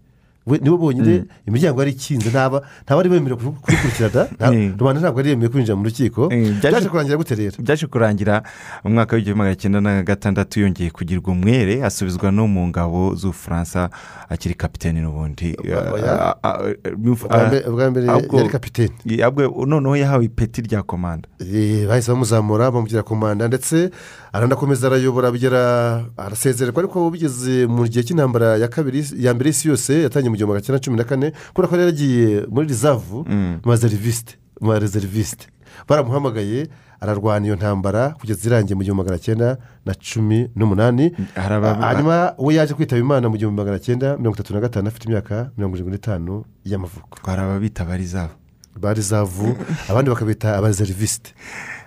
[0.62, 2.30] nibo bonyine imiryango yari ikinze.
[2.30, 4.28] Ntaba ari bemerewe kubikurikirana
[4.80, 6.30] rubanda ntabwo ari yemewe kwinjira mu rukiko.
[6.30, 7.58] Byaje kurangira gute rero?
[7.60, 8.44] byaje kurangira
[8.84, 13.90] mu mwaka w'igihumbi magana cyenda na gatandatu yongeye kugirwa umwere asubizwa no mu ngabo z'ubufaransa
[14.30, 15.56] akiri kapitene n'ubundi.
[17.68, 18.92] Ubwa mbere yari kapitene
[19.68, 21.28] noneho yahawe ipeti rya komanda.
[21.88, 23.92] Bahise bamuzamura bamugira komanda ndetse
[24.34, 25.32] aranakomeza arayobora
[26.18, 30.66] arasezererwa ariko bigeze mu gihe cy'intambara ya kabiri ya mbere y'isi yose yatangiye gihumbi magana
[30.66, 33.26] cyenda cumi na kane kubera ko yari yaragiye muri rizavu
[33.64, 35.46] mu bazerivisite mu barezerivisite
[35.90, 36.68] baramuhamagaye
[37.02, 41.14] ararwana iyo ntambara kugeza irangiye mu gihumbi magana cyenda na cumi n'umunani.
[41.86, 45.52] Hanyuma we yaje kwitaba imana mu gihumbi magana cyenda mirongo itatu na gatanu afite imyaka
[45.58, 47.20] mirongo irindwi n'itanu y'amavuko.
[47.22, 48.34] Twari ababita barizavu
[48.82, 49.58] barizavu
[49.90, 51.34] abandi bakabita abazerivisite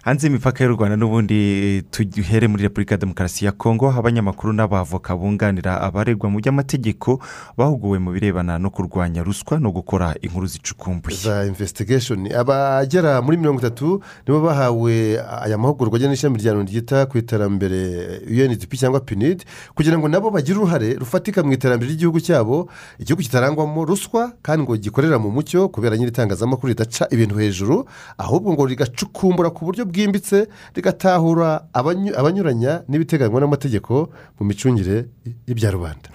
[0.02, 5.80] hanze y'imipaka y'u rwanda n'ubundi tuhere muri repubulika ya demokarasi ya kongo abanyamakuru n'abavoka bunganira
[5.80, 7.20] abaregwa mu by'amategeko
[7.56, 11.16] bahuguwe mu birebana no kurwanya ruswa no gukora inkuru zicukumbuye.
[11.16, 17.06] Za imvesitigesheni abagera muri mirongo itatu nibo bahawe aya mahugurwa ajyana n'ishami rya loni ryita
[17.06, 19.44] ku iterambere unidp cyangwa pinidi
[19.76, 24.76] kugira ngo nabo bagire uruhare rufatika mu iterambere ry'igihugu cyabo igihugu kitarangwamo ruswa kandi ngo
[24.76, 27.84] gikorera mu mucyo kubera nyiri itangazamakuru ridaca ibintu hejuru
[28.18, 34.08] ahubwo ngo rigacukumbura ku buryo bwimbitse rigatahura abanyuranya n'ibiteganywa n'amategeko
[34.40, 35.06] mu micungire
[35.46, 36.08] y'ibya rubanda.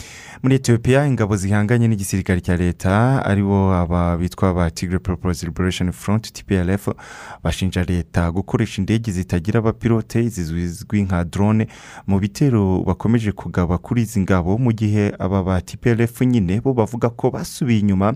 [0.44, 5.92] Muri etiyopiya ingabo zihanganye n'igisirikare cya leta ari bo aba bitwa ba tigre poropozi liberation
[5.92, 6.90] front tplf
[7.44, 11.68] bashinja leta gukoresha indege zitagira abapilote zizwi nka drone
[12.08, 17.10] mu bitero bakomeje kugaba kuri izi ngabo mu gihe aba ba tplf nyine bo bavuga
[17.10, 18.14] ko basubiye inyuma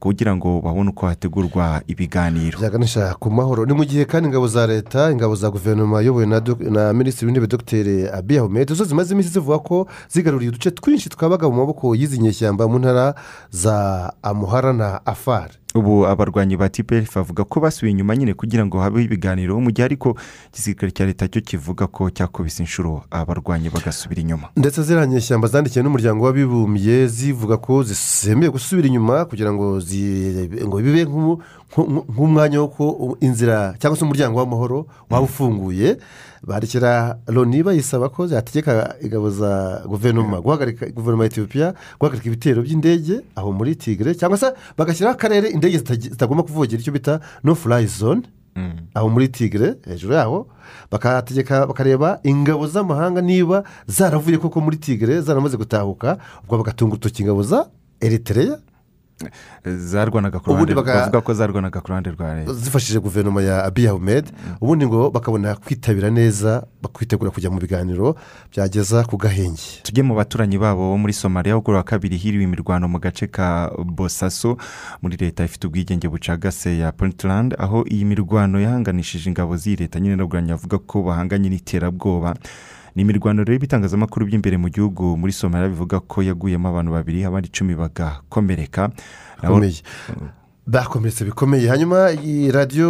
[0.00, 2.58] kugira ngo babone uko hategurwa ibiganiro.
[2.58, 3.66] Byaganisha ku mahoro.
[3.66, 6.26] Ni mu gihe kandi ingabo za leta ingabo za guverinoma iyobowe
[6.70, 11.48] na minisitiri w'intebe dogiteri abiy ahmed zo zimaze iminsi zivuga ko zigaruriye uduce twinshi twabaga
[11.48, 13.14] mu maboko y'izi nyeshyamba mu ntara
[13.50, 18.80] za amuhara na afari ubu abarwanyi ba tpf bavuga ko basubiye inyuma nyine kugira ngo
[18.80, 20.16] habeho ibiganiro mu gihe ariko
[20.52, 24.48] igisirikare cya leta cyo kivuga ko cyakubise inshuro abarwanyi bagasubira inyuma.
[24.56, 29.76] Ndetse ziriya nyeshyamba zandikiwe n'umuryango w'abibumbye zivuga ko zisemeye gusubira inyuma kugira ngo
[30.80, 31.38] bibe nk'u-
[31.70, 32.84] nk'u- nk'umwanya wo ko
[33.20, 36.00] inzira cyangwa se umuryango w'amahoro waba ufunguye.
[36.46, 43.20] Bandikira loni bayisaba ko zategeka ingabo za guverinoma guhagarika guverinoma ya etiyopiya guhagarika ibitero by'indege
[43.36, 48.22] aho muri tigre cyangwa se bagashyiraho akarere indege zitagomba kuvogera icyo bita no furayi zone
[48.94, 50.46] aho muri tigre hejuru yaho
[50.90, 57.42] bakategeka bakareba ingabo z'amahanga niba zaravuye koko muri tigre zaramaze gutahuka ubwo bagatunga urutoki ingabo
[57.42, 57.66] za
[58.00, 58.58] eritereya
[59.64, 64.30] zarwanaga ku ruhande bavuga ko zarwanaga ku ruhande rwa leta zifashishije guverinoma ya abiy ahmed.
[64.60, 68.16] Ubundi ngo bakabona kwitabira neza bakwitegura kujya mu biganiro
[68.52, 69.82] byageza ku gahenge.
[69.82, 73.70] Tujye mu baturanyi babo bo muri somaliya ubwo wa kabiri hiriwe imirwano mu gace ka
[73.84, 74.56] bosaso
[75.02, 80.00] muri leta ifite ubwigenge bucagase ya puntland aho iyi mirwano yahanganishije ingabo z'iyi leta.
[80.00, 82.34] Nyine n'ubwanyu bavuga ko bahanganye n'iterabwoba.
[82.96, 87.48] Ni imirwano rero ibitangazamakuru by'imbere mu gihugu muri somaliya bivuga ko yaguyemo abantu babiri abandi
[87.48, 88.90] icumi bagakomereka.
[90.68, 91.68] Bakomeretse bikomeye.
[91.68, 92.88] Hanyuma iyi radiyo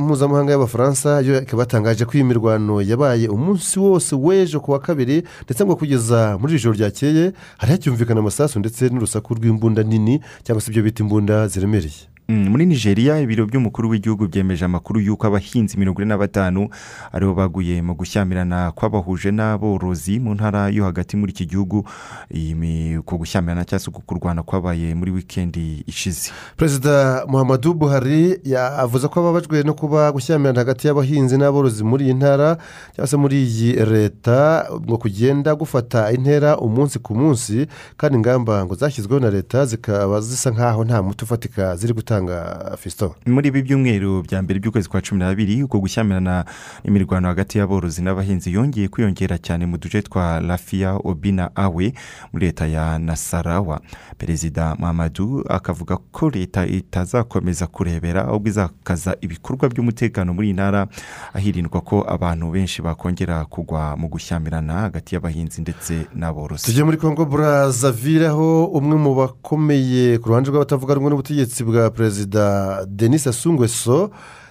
[0.00, 5.24] mpuzamahanga y'abafaransa yo ikaba yatangaje ko iyi mirwano yabaye umunsi wose w'ejo ku wa kabiri
[5.48, 10.60] ndetse ngo kugeza muri iri joro ryakeye hari hacyumvikana amasasu ndetse n'urusaku rw'imbunda nini cyangwa
[10.60, 12.12] se ibyo bita imbunda ziremereye.
[12.28, 16.68] Muri nigeria ibiro by'umukuru w'igihugu byemeje amakuru y'uko abahinzi mirongo ine na batanu
[17.12, 21.84] ari bo baguye mu gushyamirana kw'abahuje n'aborozi mu ntara yo hagati muri iki gihugu.
[22.98, 26.30] Uko gushyamirana cyangwa se kurwana kwabaye muri wikendi ishize.
[26.56, 32.56] Perezida muhammadu buhari yavuze ko ababajwe no kuba gushyamirana hagati y'abahinzi n'aborozi muri iyi ntara
[32.96, 37.66] cyangwa se muri iyi leta ngo kugenda gufata intera umunsi ku munsi
[38.00, 42.13] kandi ingamba ngo zashyizweho na leta zikaba zisa nk'aho nta muti ufatika ziri gutanga
[42.78, 46.44] fisito muri ibi byumweru bya mbere by'ukwezi kwa cumi n'abiri uko gushyamirana
[46.84, 51.92] imirwano hagati y'aborozi n'abahinzi yongeye kwiyongera cyane mu duce twa rafiya obina awe
[52.32, 53.80] muri leta ya nasarawa.
[54.18, 60.86] Perezida muhammadu akavuga ko leta itazakomeza kurebera ahubwo izakaza ibikorwa by'umutekano muri iyi ntara
[61.34, 66.64] ahirindwa ko abantu benshi bakongera kugwa mu gushyamirana hagati y'abahinzi ndetse n'aborozi.
[66.66, 72.03] Tujye muri congo burazavire aho umwe mu bakomeye ku ruhande rw'abatavuga rumwe n'ubutegetsi bwa perezida
[72.86, 74.10] denis asungweso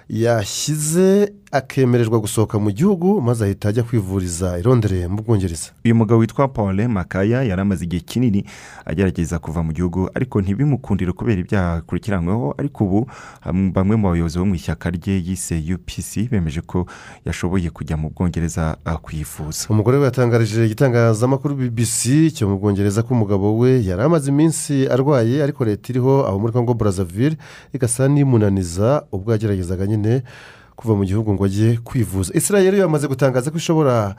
[0.10, 5.70] yashyize akemererwa gusohoka mu gihugu maze ahita ajya kwivuriza i Londres mu bwongereza.
[5.86, 8.46] Uyu mugabo witwa paul makaya yari amaze igihe kinini
[8.86, 13.08] agerageza kuva mu gihugu ariko ntibimukundire kubera ibyaha akurikiranyweho ariko ubu
[13.74, 16.86] bamwe mu bayobozi bo mu ishyaka rye yise upc bemeje ko
[17.26, 19.68] yashoboye kujya mu bwongereza kwivuza.
[19.70, 25.44] Umugore we yatangarije igitangazamakuru bbc cyo mu bwongereza ko umugabo we yari amaze iminsi arwaye
[25.44, 27.38] ariko leta iriho aho muri congo burazavire
[27.74, 30.24] igasa n'imunaniza ubwo yageragezaga nyine
[30.76, 32.34] kuva mu gihugu ngo ajye kwivuza.
[32.34, 34.16] Israel yamaze gutangaza ko ishobora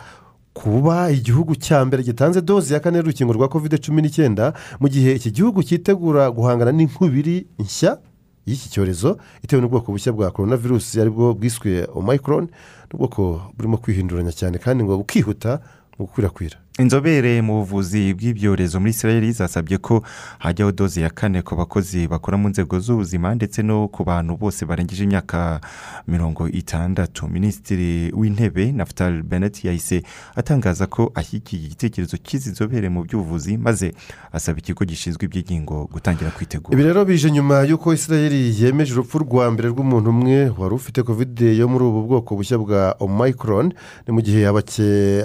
[0.54, 5.14] kuba igihugu cya mbere gitanze doze ya kane y'urukingo rwa kovide cumi n'icyenda mu gihe
[5.18, 7.98] iki gihugu cyitegura guhangana n'inkubiri nshya
[8.46, 12.48] y'iki cyorezo itewe n'ubwoko bushya bwa korona virusi ari bwo bwiswe omayikoroni
[12.92, 15.58] n'ubwoko burimo kwihinduranya cyane kandi ngo bukihuta
[15.98, 16.56] mu gukwirakwira.
[16.78, 20.02] Inzobere mu buvuzi bw'ibyorezo muri israel zasabye ko
[20.38, 24.66] hajyaho doze ya kane ku bakozi bakora mu nzego z'ubuzima ndetse no ku bantu bose
[24.66, 25.60] barengeje imyaka
[26.08, 27.28] mirongo itandatu.
[27.28, 30.02] Minisitiri w'intebe naftali bennett yahise
[30.34, 33.94] atangaza ko ashyigikiye igitekerezo cy'izi nzobere mu by'ubuvuzi maze
[34.32, 36.74] asaba ikigo gishinzwe iby'ingingo gutangira kwitegura.
[36.74, 41.54] Ibi rero bije nyuma y'uko israel yemeje urupfu rwa mbere rw'umuntu umwe wari ufite kovide
[41.56, 43.70] yo muri ubu bwoko bushya bwa omayikoroni
[44.06, 45.22] ni mu gihe abake-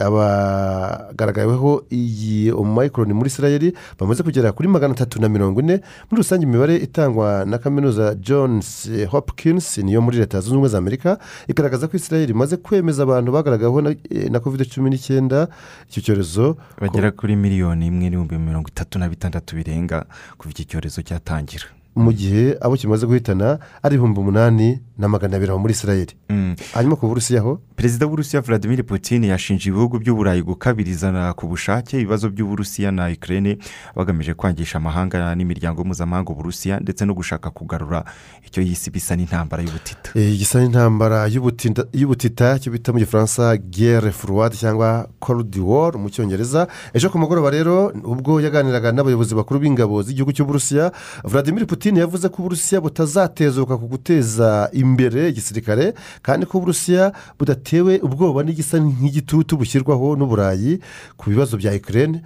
[1.39, 6.43] abagaragaweho iyi omayikoroni muri israel bamaze kugera kuri magana atatu na mirongo ine muri rusange
[6.43, 11.17] imibare itangwa na kaminuza johns hopkins niyo muri leta zunze ubumwe za amerika
[11.47, 15.47] igaragaza ko israel imaze kwemeza abantu bagaragaweho na, eh, na kovide cumi n'icyenda.
[15.89, 20.05] Icyo cyorezo bagera kuri miliyoni imwe n'ibihumbi mirongo itatu na bitandatu birenga
[20.37, 21.78] kuva iki cyorezo cyatangira.
[21.95, 26.07] Mu gihe abo kimaze guhitana ari ibihumbi umunani na magana abiri muri israel.
[26.73, 27.59] Hanyuma ku burusiya ho?
[27.75, 33.57] Perezida w'uburusiya vladimir putin yashinje ibihugu by'uburayi gukabirizana ku bushake ibibazo by'uburusiya na ukraine
[33.95, 38.03] bagamije kwangisha amahanga n'imiryango mpuzamahanga uburusiya ndetse no gushaka kugarura
[38.47, 40.11] icyo yise bisa n'intambara y'ubutita.
[40.15, 41.27] Eh, gisa n'intambara
[41.93, 46.67] y'ubutita cyo bita mu gifaransa gere furuwadi cyangwa korudi woro mu cyongereza.
[46.93, 50.91] Ejo ku mugoroba rero ubwo yaganiraga n'abayobozi bakuru b'ingabo z'igihugu cy'uburusiya
[51.23, 57.99] vladimir putin putin yavuze ko uburusiya butazatezuka ku guteza imbere igisirikare kandi ko uburusiya budatewe
[58.03, 60.79] ubwoba n'igisa nk'igitutu bushyirwaho n'uburayi
[61.17, 62.19] ku bibazo bya ikirere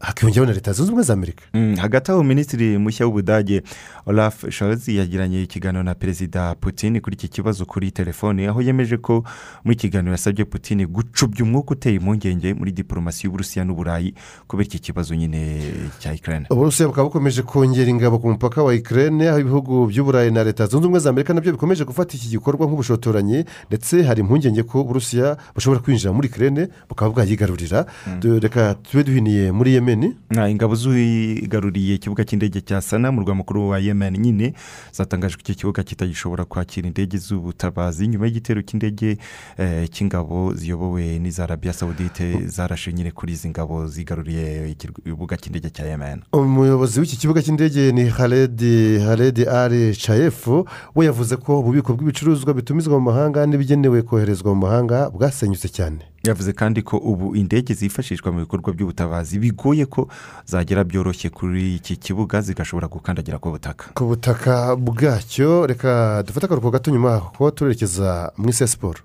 [0.00, 1.42] hakiyongeraho na leta zunze ubumwe za amerika.
[1.54, 3.62] Mm, hagati aho minisitiri mushya w'ubudage
[4.06, 9.24] olaf scholz yagiranye ikiganiro na perezida putin kuri iki kibazo kuri telefone aho yemeje ko
[9.64, 14.14] muri kiganiro yasabye putin gucubya umwuka uteye impungenge muri diporomasi y'uburusiya n'uburayi
[14.46, 15.62] kubera iki kibazo nyine
[15.98, 20.44] cya ikirere uburusiya bukaba bukomeje kongera ingabo ku mupaka wa ikirere aho ibihugu by'uburayi na
[20.44, 24.62] leta zunze ubumwe za amerika na byo bikomeje gufata iki gikorwa nk'ubushotoranyi ndetse hari impungenge
[24.62, 27.86] ko uburusiya bushobora kwinjira muri ikirere bukaba bwayigarurira.
[28.20, 30.16] Du- reka tube duhiniye muri yemeni
[30.50, 34.54] ingabo zigaruriye ikibuga cy'indege cya sana mu rwa mukuru wa yemen nyine
[34.92, 38.08] zatangaje ko iki kibuga kitagishobora kwakira indege z'ubutabazi.
[38.08, 39.18] Nyuma y'igitero cy'indege
[39.58, 45.84] eh, cy'ingabo ziyobowe n'iza arabiya sawudite zarashe nyine kuri izi ngabo zigaruriye ikibuga cy'indege cya
[45.86, 46.22] yemen.
[46.32, 48.10] Umuyobozi w'iki kibuga cy'indege ni
[48.60, 54.60] haredi haredi ari cayefu we yavuze ko ububiko bw'ibicuruzwa bitumizwa mu mahanga n'ibigenewe koherezwa mu
[54.66, 55.98] mahanga bwasenyutse cyane.
[56.26, 60.08] Yavuze kandi ko ubu indege zifashishwa mu bikorwa by'ubutabazi bigoye ko
[60.46, 63.84] zagera byoroshye kuri iki kibuga zigashobora gukandagira ku butaka.
[63.94, 69.00] Ku butaka bwacyo reka dufate akaruhuko gato nyuma kuba turerekeza mu isi ya siporo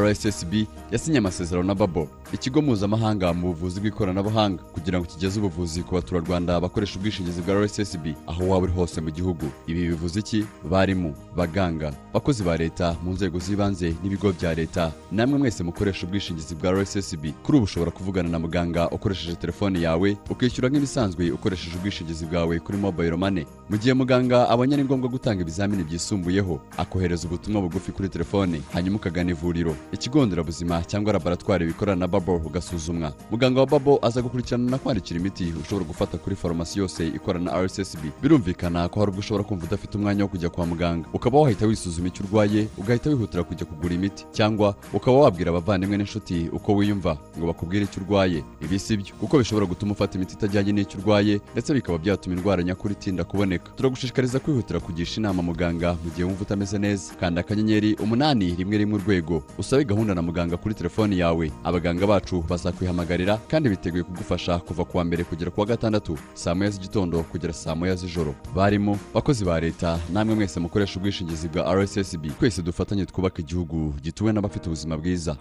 [0.00, 0.52] rssb
[0.90, 4.62] yasinye amasezerano na babo ikigo mpuzamahanga mu buvuzi bw'ikoranabuhanga.
[4.72, 9.10] Kugira ngo kigeze ubuvuzi ku baturarwanda bakoresha ubwishingizi bwa rssb aho waba uri hose mu
[9.12, 9.46] gihugu.
[9.66, 10.44] Ibi bivuze iki?
[10.70, 14.92] Barimu baganga bakozi ba leta mu nzego z'ibanze n'ibigo bya leta.
[15.12, 20.16] Namwe mwese mukoresha ubwishingizi bwa rssb kuri ubu ushobora kuvugana na muganga ukoresheje telefone yawe
[20.30, 23.44] ukishyura nk'ibisanzwe ukoresheje ubwishingizi bwawe kuri mobile money.
[23.70, 28.96] Mu gihe muganga abonye ari ngombwa gutanga ibizamini byisumbuyeho akohereza ubutumwa bugufi kuri telefone hanyuma
[28.96, 29.76] ukagana ivuriro.
[29.92, 33.12] Ikigo nderabuzima cyangwa laboratwari bikorana na babo ugasuzumwa.
[33.30, 37.62] Muganga wa babo aza gukurikirana na kwandikira imiti ushobora gufata kuri farumasi yose ikorana na
[37.62, 41.08] rssb birumvikana ko hari ubwo ushobora kumva udafite umwanya wo kujya kwa muganga.
[41.12, 46.48] Ukaba wahita wisuzuma icyo urwaye ugahita wihutira kujya kugura imiti cyangwa ukaba wabwira abavandimwe n'inshuti
[46.52, 48.44] uko wiyumva ngo bakubwire icyo urwaye.
[48.64, 52.62] Ibi si byo kuko bishobora gutuma ufata imiti itajyanye n'icyo urwaye ndetse bikaba byatuma indwara
[52.62, 53.70] nyakuri itinda kuboneka.
[53.76, 57.14] Turagushishikariza kwihutira kugisha inama muganga mu gihe wumva utameze neza.
[57.20, 59.42] Kanda akanyenyeri umunani rimwe rimwe urwego.
[59.72, 61.52] Usabe gahunda na muganga kuri telefoni yawe.
[61.64, 66.54] Abaganga bacu bazakwihamagarira kandi biteguye kugufasha kuva ku wa mbere kugera ku wa gatandatu saa
[66.54, 68.34] moya z'igitondo kugera saa moya z'ijoro.
[68.54, 74.32] Barimo bakozi ba leta namwe mwese mukoresha ubwishingizi bwa rssb twese dufatanye twubaka igihugu gituwe
[74.32, 75.36] n'abafite ubuzima bwiza.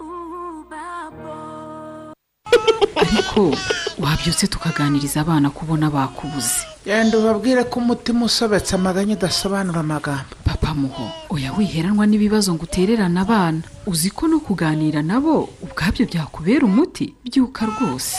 [2.95, 3.51] Ariko
[3.99, 6.70] wabyutse tukaganiriza abana kubona bakubuze.
[6.85, 10.33] Genda ubabwire ko umutima usobetse amaganya udasobanura amagambo.
[10.43, 13.61] Papa muho oya wiheranwa n'ibibazo ngo utererane abana.
[13.85, 17.13] Uzi ko no kuganira nabo ubwabyo byakubera umuti?
[17.25, 18.17] Byuka rwose.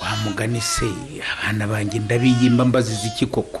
[0.00, 0.88] Wa mugani se
[1.32, 3.60] abana banjye ndabiyimba mbaziza iki koko?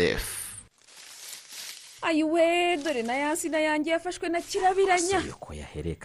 [2.01, 3.33] Ayiwe dore na ya.
[3.33, 5.19] Nsina yanjye yafashwe na kirabiranya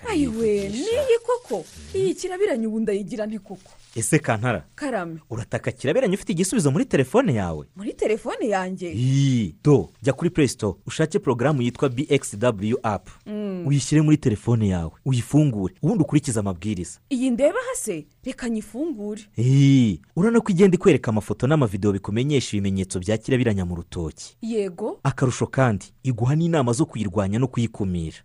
[0.09, 1.65] ayiwe niyi koko?
[1.95, 3.73] Iyi kirabiranya ubu ndayigira nti koko.
[3.97, 4.65] Ese kantara?
[4.75, 5.21] Karame.
[5.31, 7.67] Urataka kirabiranya ufite igisubizo muri telefone yawe?
[7.77, 8.95] Muri telefone yanjye?
[9.65, 13.09] Do jya kuri store ushake porogaramu yitwa bxw app.
[13.27, 13.67] Mm.
[13.67, 14.91] uyishyire muri telefone yawe.
[15.05, 15.75] Uyifungure.
[15.83, 16.99] Ubundi ukurikize amabwiriza.
[17.11, 18.07] Iyi ndeba hase?
[18.25, 19.23] Reka nyifungure.
[20.17, 24.37] Urabona ko igenda ikwereka amafoto n'amavidewo bikumenyesha ibimenyetso bya kirabiranya mu rutoki.
[24.43, 25.01] Yego.
[25.03, 28.17] Akarusho kandi iguha n'inama zo kuyirwanya no kuyikumira.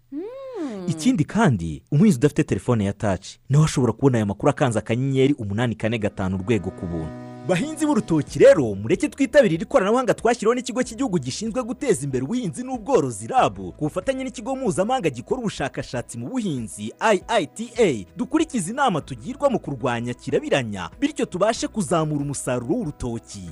[0.87, 5.75] Ikindi kandi umuhinzi udafite telefone ya taci nawe ashobora kubona aya makuru akanze akanyenyeri umunani
[5.75, 7.11] kane gatanu urwego ku buntu.
[7.47, 13.71] Bahinzi b'urutoki rero mureke twitabirire ikoranabuhanga twashyiriweho n'ikigo cy'igihugu gishinzwe guteza imbere ubuhinzi n'ubworozi rabu
[13.71, 20.89] ku bufatanye n'ikigo mpuzamahanga gikora ubushakashatsi mu buhinzi iita dukurikize inama tugirwa mu kurwanya kirabiranya
[20.99, 23.49] bityo tubashe kuzamura umusaruro w'urutoki.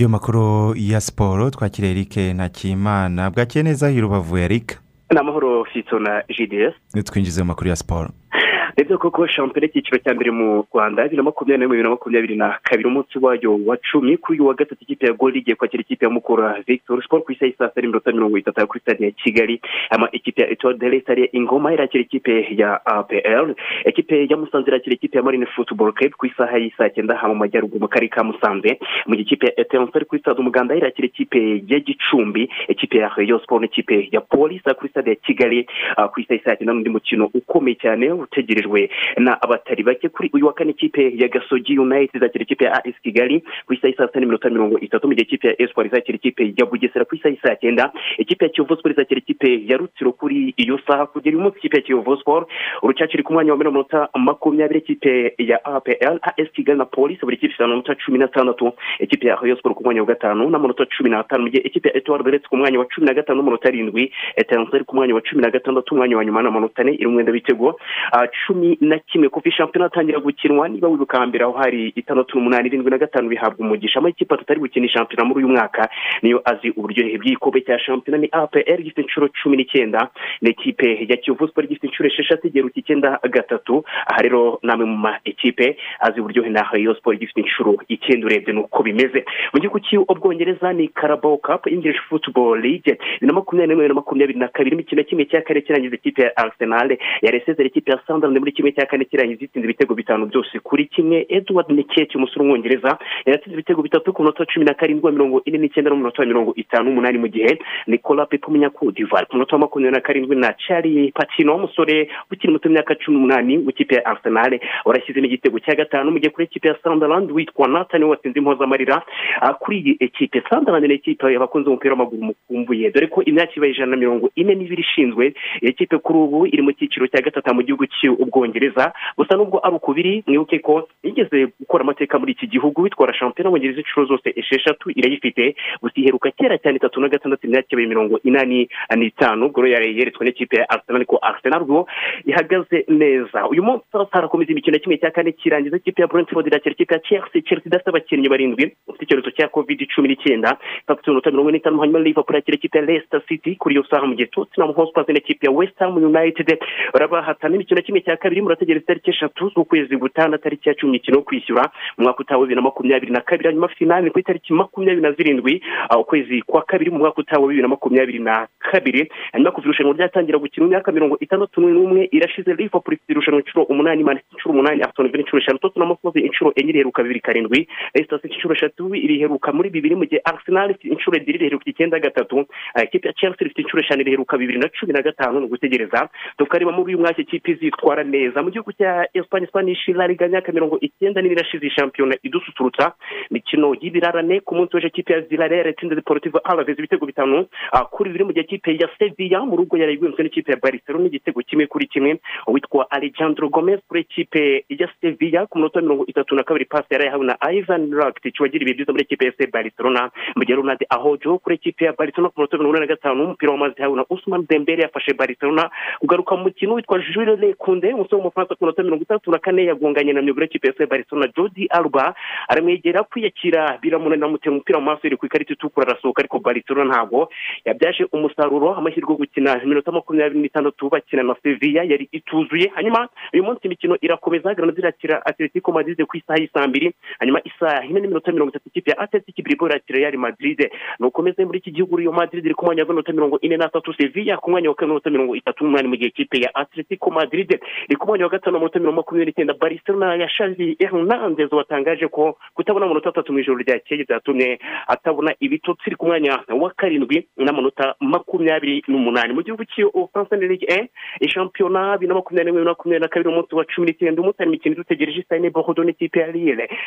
[0.00, 4.78] Mu makuru ya siporo twakira eric ntakimana bwakeye neza i rubavu eric.
[5.10, 8.10] Ni amahoro fito na jds twinjize mu makuru ya siporo
[8.76, 11.90] ni byo koko shampiyona y'icyiciro cya mbere mu rwanda bibiri na makumyabiri na bibiri na
[11.90, 15.56] makumyabiri na kabiri umunsi wayo wa cumi kuri uyu wa gatatu ikipe ya goli igiye
[15.56, 18.80] kwakira ikipe ya mukura victor sport ku isaha y'i saa sita n'iminota mirongo itatu kuri
[18.80, 19.60] stade ya kigali.
[19.90, 23.54] Ama ikipe ya etoile de l'Est ingoma irakira ikipe ya apl
[23.86, 27.34] ikipe ya musanze irakira ikipe ya marine football club ku isaha y'i saa cyenda mu
[27.34, 28.78] majyaruguru mu karere ka musanze.
[29.06, 33.40] Mu gihe ikipe ya etenseri kuri stade umuganda irakira ikipe ya gicumbi ikipe ya rayon
[33.44, 35.66] sport n'ikipe ya polisi kuri stade ya kigali.
[35.96, 40.08] Ah, ku isaha y'i saa cyenda n'undi mukino ukomeye cyane utegereje utegerejwe na abatari bake
[40.08, 43.94] kuri uyu wa kane ikipe ya gasogi united izakira ikipe ya as kigali ku isaha
[43.96, 47.14] saa sita n'iminota mirongo itatu mu gihe ikipe ya espoir izakira ikipe ya bugesera ku
[47.16, 51.36] isaha saa cyenda ikipe ya kiyovu sport izakira ikipe ya rutsiro kuri iyo saha kugera
[51.36, 52.48] uyu munsi ikipe ya kiyovu sport
[52.82, 57.36] urucaca iri ku mwanya wa n'amanota makumyabiri ikipe ya apl as kigali na polisi buri
[57.36, 61.10] kipe ifite amanota cumi n'atandatu ikipe ya rayon sport ku mwanya wa gatanu n'amanota cumi
[61.10, 64.12] n'atanu mu gihe ikipe ya etoile beretse ku mwanya wa cumi na gatanu n'amanota arindwi
[64.36, 67.78] etanseri ku mwanya wa cumi na gatandatu umwanya wa nyuma n'amanota ane iri umwenda w'ibitego
[68.12, 72.68] ah, cumi na kimwe kuva shampiyona yatangira gukinwa niba wibuka hambere aho hari itandatu n'umunani
[72.68, 73.98] irindwi na gatanu bihabwa umugisha.
[73.98, 75.88] Amakipe atatu ari gukina shampiyona muri uyu mwaka
[76.22, 78.18] niyo azi uburyohe bw'igikombe cya shampiyona.
[78.22, 80.08] Ni apr gifite inshuro cumi n'icyenda
[80.42, 83.84] n'ikipe ya kiyovu siporo gifite inshuro esheshatu igeruka icyenda gatatu.
[84.06, 88.54] Aha rero namwe mu ma ekipe azi uburyohe na rayon siporo gifite inshuro icyenda urebye
[88.54, 89.24] nuko bimeze.
[89.52, 92.92] Mu gihugu cy'ubwongereza ni carabao cup english football league.
[92.92, 96.36] Bibiri na makumyabiri n'imwe na makumyabiri na kabiri imikino kimwe cya kane kirangiza ikipe ya
[96.36, 100.58] arsenal yari isezera ikipe ya sunderland muri kimwe cya kane kirangiza itsinze ibitego bitanu byose.
[100.58, 105.12] Kuri kimwe edward niketi umusore w'umwongereza yatsinze ibitego bitatu ku munota wa cumi na karindwi
[105.12, 109.60] mirongo ine n'icyenda n'umunota mirongo itanu n'umunani mu gihe nicola pepe umunyakodivari ku munota wa
[109.62, 114.58] makumyabiri na karindwi na charlie patino umusore ukiri muto w'imyaka cumi n'umunani w'ikipe ya arsenal
[114.84, 119.02] warashyizemo igitego cya gatanu mu gihe kuri ikipe ya sunderland witwa nathan watsinze impozamarira
[119.40, 122.90] Ah, kuri iyi ekipe sunderland ni ekipe abakunze umupira w'amaguru mukumbuye.
[122.90, 126.62] Dore ko imyaka ibaye ijana na mirongo ine n'ibiri ishinzwe iyi kipe kuri ubu iri
[126.62, 127.86] mu cyiciro cya gatatu mu gihugu
[128.32, 133.12] cy'ubwongereza gusa nubwo ari uko biri mwibuke ko yigeze gukora amateka muri iki gihugu bitwara
[133.14, 135.54] shampiyona y'ubwongereza inshuro zose esheshatu irayifite.
[135.82, 139.52] Gusa iheruka kera cyane itatu na gatandatu imyaka ibaye mirongo inani n'itanu.
[139.56, 141.86] Rero yari yeretswe n'ikipe ya arsenal ariko arsenal rwo
[142.26, 143.46] ihagaze neza.
[143.48, 147.42] Uyu munsi harakomeza imikino kimwe cya kane kirangiza ikipe ya brentford irakira ikipe ya chelsea.
[147.42, 150.56] Chelsea idafite abakinnyi barindwi bafite icyorezo cya covid cumi n'icyenda.
[150.82, 153.56] Itatu minota mirongo ine hanyuma liverpool irakira ikipe ya leicester city.
[153.56, 156.58] Kuri iyo saha mu gihe tottenham hotspur n'ikipe ya west ham united.
[156.92, 161.22] Barabahatana imikino kimwe cya kabiri murategereza itariki eshatu z'ukwezi gutaha tariki ya cumi imikino yo
[161.22, 161.62] kwishyura
[161.98, 165.12] mu mwaka utaha wa bibiri na makumyabiri na kabiri hanyuma finali ku itariki makumyabiri na
[165.12, 165.62] zirindwi
[166.00, 169.10] ukwezi kwa kabiri mu mwaka utaha wa bibiri na makumyabiri na kabiri.
[169.32, 174.04] Hanyuma kuva irushanwa ryatangira gukina imyaka mirongo itandatu n'umwe irashize liverpool ifite irushanwa inshuro umunani
[174.04, 178.28] man City inshuro umunani villa inshuro eshanu tottenham hotspur inshuro enye iriheruka bibiri karindwi city
[178.34, 182.46] inshuro eshatu iriheruka muri bibiri mu gihe arsenal inshuro ebyiri iriheruka icyenda gatatu
[182.84, 186.08] ikipe ya chelsea ifite inshuro eshanu iriheruka bibiri na cumi na gatanu ni ugutegereza.
[186.38, 188.42] Tukareba muri uyu mwaka ikipe izitwara neza.
[188.44, 192.92] Mu gihugu cya espanye spanish la liga myaka mirongo icyenda n'ine irashize iyi shampiyona idususurutsa.
[193.30, 197.46] Imikino y'ibirarane ku munsi w'ejo ikipe ya villarreal itsinze deportivo alaves ibitego bitanu
[197.90, 201.40] kuri bibiri mu gihe ikipe ya sevilla mu rugo yari igwenzwe n'ikipe ya barcelona igitego
[201.42, 206.34] kimwe kuri kimwe uwitwa alejandro gomez kuri ikipe ya sevilla ku munota wa mirongo itatu
[206.34, 209.50] na kabiri pasi yari yahawe na ivan rakitic wagira ibihe byiza muri ikipe ya FC
[209.52, 212.92] barcelona mu gihe ronald ahojo kuri ikipe ya barcelona ku munota wa mirongo ine na
[212.94, 217.92] gatanu umupira w'amazi yahawe na usman dembele yafashe barcelona kugaruka mu mukino witwa jules lekunde
[218.02, 220.86] umusore w'umufaransa ku munota wa mirongo itandatu na kane yagonganye na myugariro y'ikipe ya FC
[220.90, 222.14] barcelona jodi alba
[222.48, 227.28] aramwegera kwiyakira biramunanira amutera umupira mu maso yari ku ikarita itukura arasohoka ariko barcelona ntabwo
[227.64, 228.74] yabyaje umusaruro.
[228.74, 232.72] Amahirwe yo gukina iminota makumyabiri n'itandatu bakina na sevilla yari ituzuye.
[232.74, 237.84] Hanyuma uyu munsi imikino irakomeza granada irakira atletico madrid ku isaha y'isaa mbiri hanyuma isaha
[237.86, 240.58] ine n'iminota mirongo itatu ikipe ya atletico bilbao irakira real madrid.
[240.98, 244.50] Nukomeze muri iki gihugu rio madrid iri ku mwanya w'iminota mirongo ine n'atatu sevilla ku
[244.50, 244.76] mwanya wa
[245.10, 247.60] mirongo itatu n'umunani mu gihe ikipe ya atletico madrid
[247.92, 252.38] iri ku mwanya wa gatanu w'iminota mirongo makumyabiri n'icyenda barcelona ya shavi hernandez watangaje ko
[252.54, 258.82] kutabona amanota atatu mu ijoro ryakeye byatumye atabona ibitotsi ku mwanya wa karindwi n'amanota makumyabiri
[258.88, 259.34] n'umunani.
[259.36, 260.88] Mu gihugu cy'ubufaransa na ligue 1
[261.20, 264.48] ishampiyona bibiri na makumyabiri n'imwe na makumyabiri na kabiri umunsi wa cumi n'icyenda umunsi hari
[264.48, 266.32] imikino idutegereje isaha ine bordeaux n'ikipe ya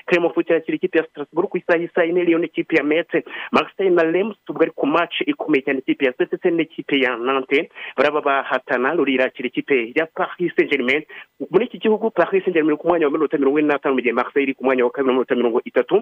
[0.09, 3.13] clermont foot irakira ikipe ya strasbourg ku isaha y'isaha ine lyon n'ikipe ya metz.
[3.51, 7.69] Marseille na lems ubwo ari ku match ikomeye cyane ikipe ya ssc n'ikipe ya nantes.
[7.97, 10.94] Baraba bahatana ruri irakira ikipe ya paris saint germain
[11.51, 13.95] muri iki gihugu paris saint germain iri ku mwanya wa mirongo itanu mirongo ine n'atanu
[13.95, 15.95] mu gihe marseille iri ku mwanya wa kabiri na mirongo itatu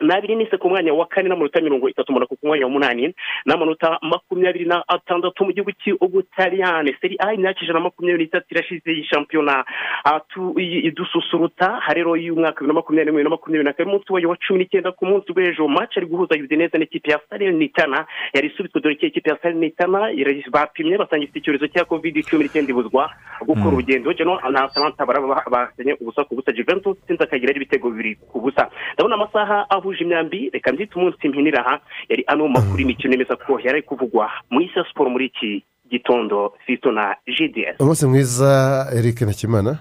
[0.00, 3.14] n'abiri n'ise ku mwanya wa kane n'amanota mirongo itatu monako ku mwanya wa munani
[3.46, 6.94] n'amanota makumyabiri na atandatu mu gihugu cy'ubutaliyani.
[7.00, 9.64] Seri a imyaka ijana na makumyabiri n'itatu irashize iyi shampiyona.
[10.04, 13.88] Ah, tu- i- idususurutsa aha rero y'umwaka bibiri na makumyabiri n'umwe na makumyabiri na kane
[13.90, 15.68] umunsi wayo wa cumi n'icyenda ku munsi w'ejo.
[15.68, 20.50] Match ari guhuza udineze n'ikipe ya salernitana yari isubitswe dore ko ikipe ya salernitana ira-
[20.50, 23.10] bapimye basanga ifite icyorezo cya covid cumi n'icyenda ibuzwa
[23.42, 24.12] gukora urugendo.
[24.12, 26.52] Jeno na atalanta baraba basanye ubusa ku busa.
[26.52, 28.70] Juventus sinzi akagira ibitego bibiri ku busa.
[28.94, 33.56] Ndabona amasaha ahuje imyambi reka mbyite umunsi mpinira aha yari ano makuru y'imikino yemeza ko
[33.58, 38.50] yari ari kuvugwa mu isi ya siporo muri iki gitondo fito na gds umunsi mwiza
[38.94, 39.78] eric nakimana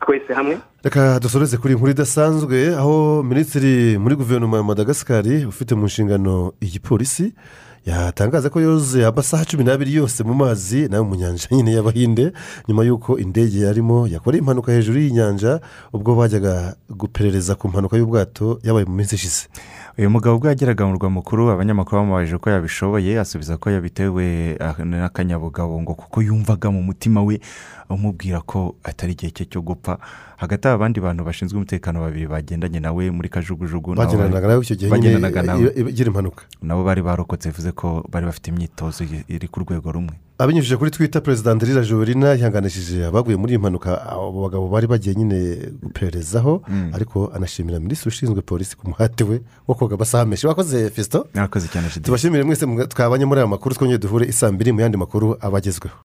[0.00, 0.58] twese hamwe.
[0.84, 6.52] Reka dusoreze kuri iyi nkuru idasanzwe aho minisitiri muri guverinoma ya madagascar ufite mu nshingano
[6.60, 7.34] igipolisi
[7.86, 12.32] yatangaza ko yoze amasaha cumi n'abiri yose mu mazi na yo mu nyanja nyine y'abahinde
[12.68, 15.60] nyuma y'uko indege yarimo yakoreye impanuka hejuru y'inyanja
[15.92, 19.48] ubwo bajyaga guperereza ku mpanuka y'ubwato yabaye mu minsi ishize.
[19.98, 24.76] Uyu mugabo ubwo yageraga mu murwa mukuru abanyamakuru bamubajije ko yabishoboye asubiza ko yabitewe ah,
[24.84, 27.40] n'akanyabugabo ngo kuko yumvaga mu mutima we
[27.90, 29.98] umubwira ko atari igihe cye cyo gupfa.
[30.36, 34.90] Hagati aho abandi bantu bashinzwe umutekano babiri bagendanye nawe muri kajugujugu bagendanaga nawe icyo gihe
[35.90, 36.44] igira impanuka.
[36.62, 40.14] Nabo bari barokotse bivuze ko bari bafite imyitozo iri ku rwego rumwe.
[40.40, 44.00] Abinyujije kuri twita perezida ndirira jorina yihanganishije abaguye muri iyi mpanuka.
[44.08, 45.36] Abo bagabo bari bagiye nyine
[45.82, 46.62] gupererezaho
[46.96, 50.46] ariko anashimira minisitiri ushinzwe polisi ku muhate we wo koga amasaha menshi.
[50.46, 51.28] Wakoze fesito
[52.06, 55.96] tubashimire mwese mwe- twabanye muri aya makuru twongere duhure isaa mbiri mu yandi makuru abagezweho.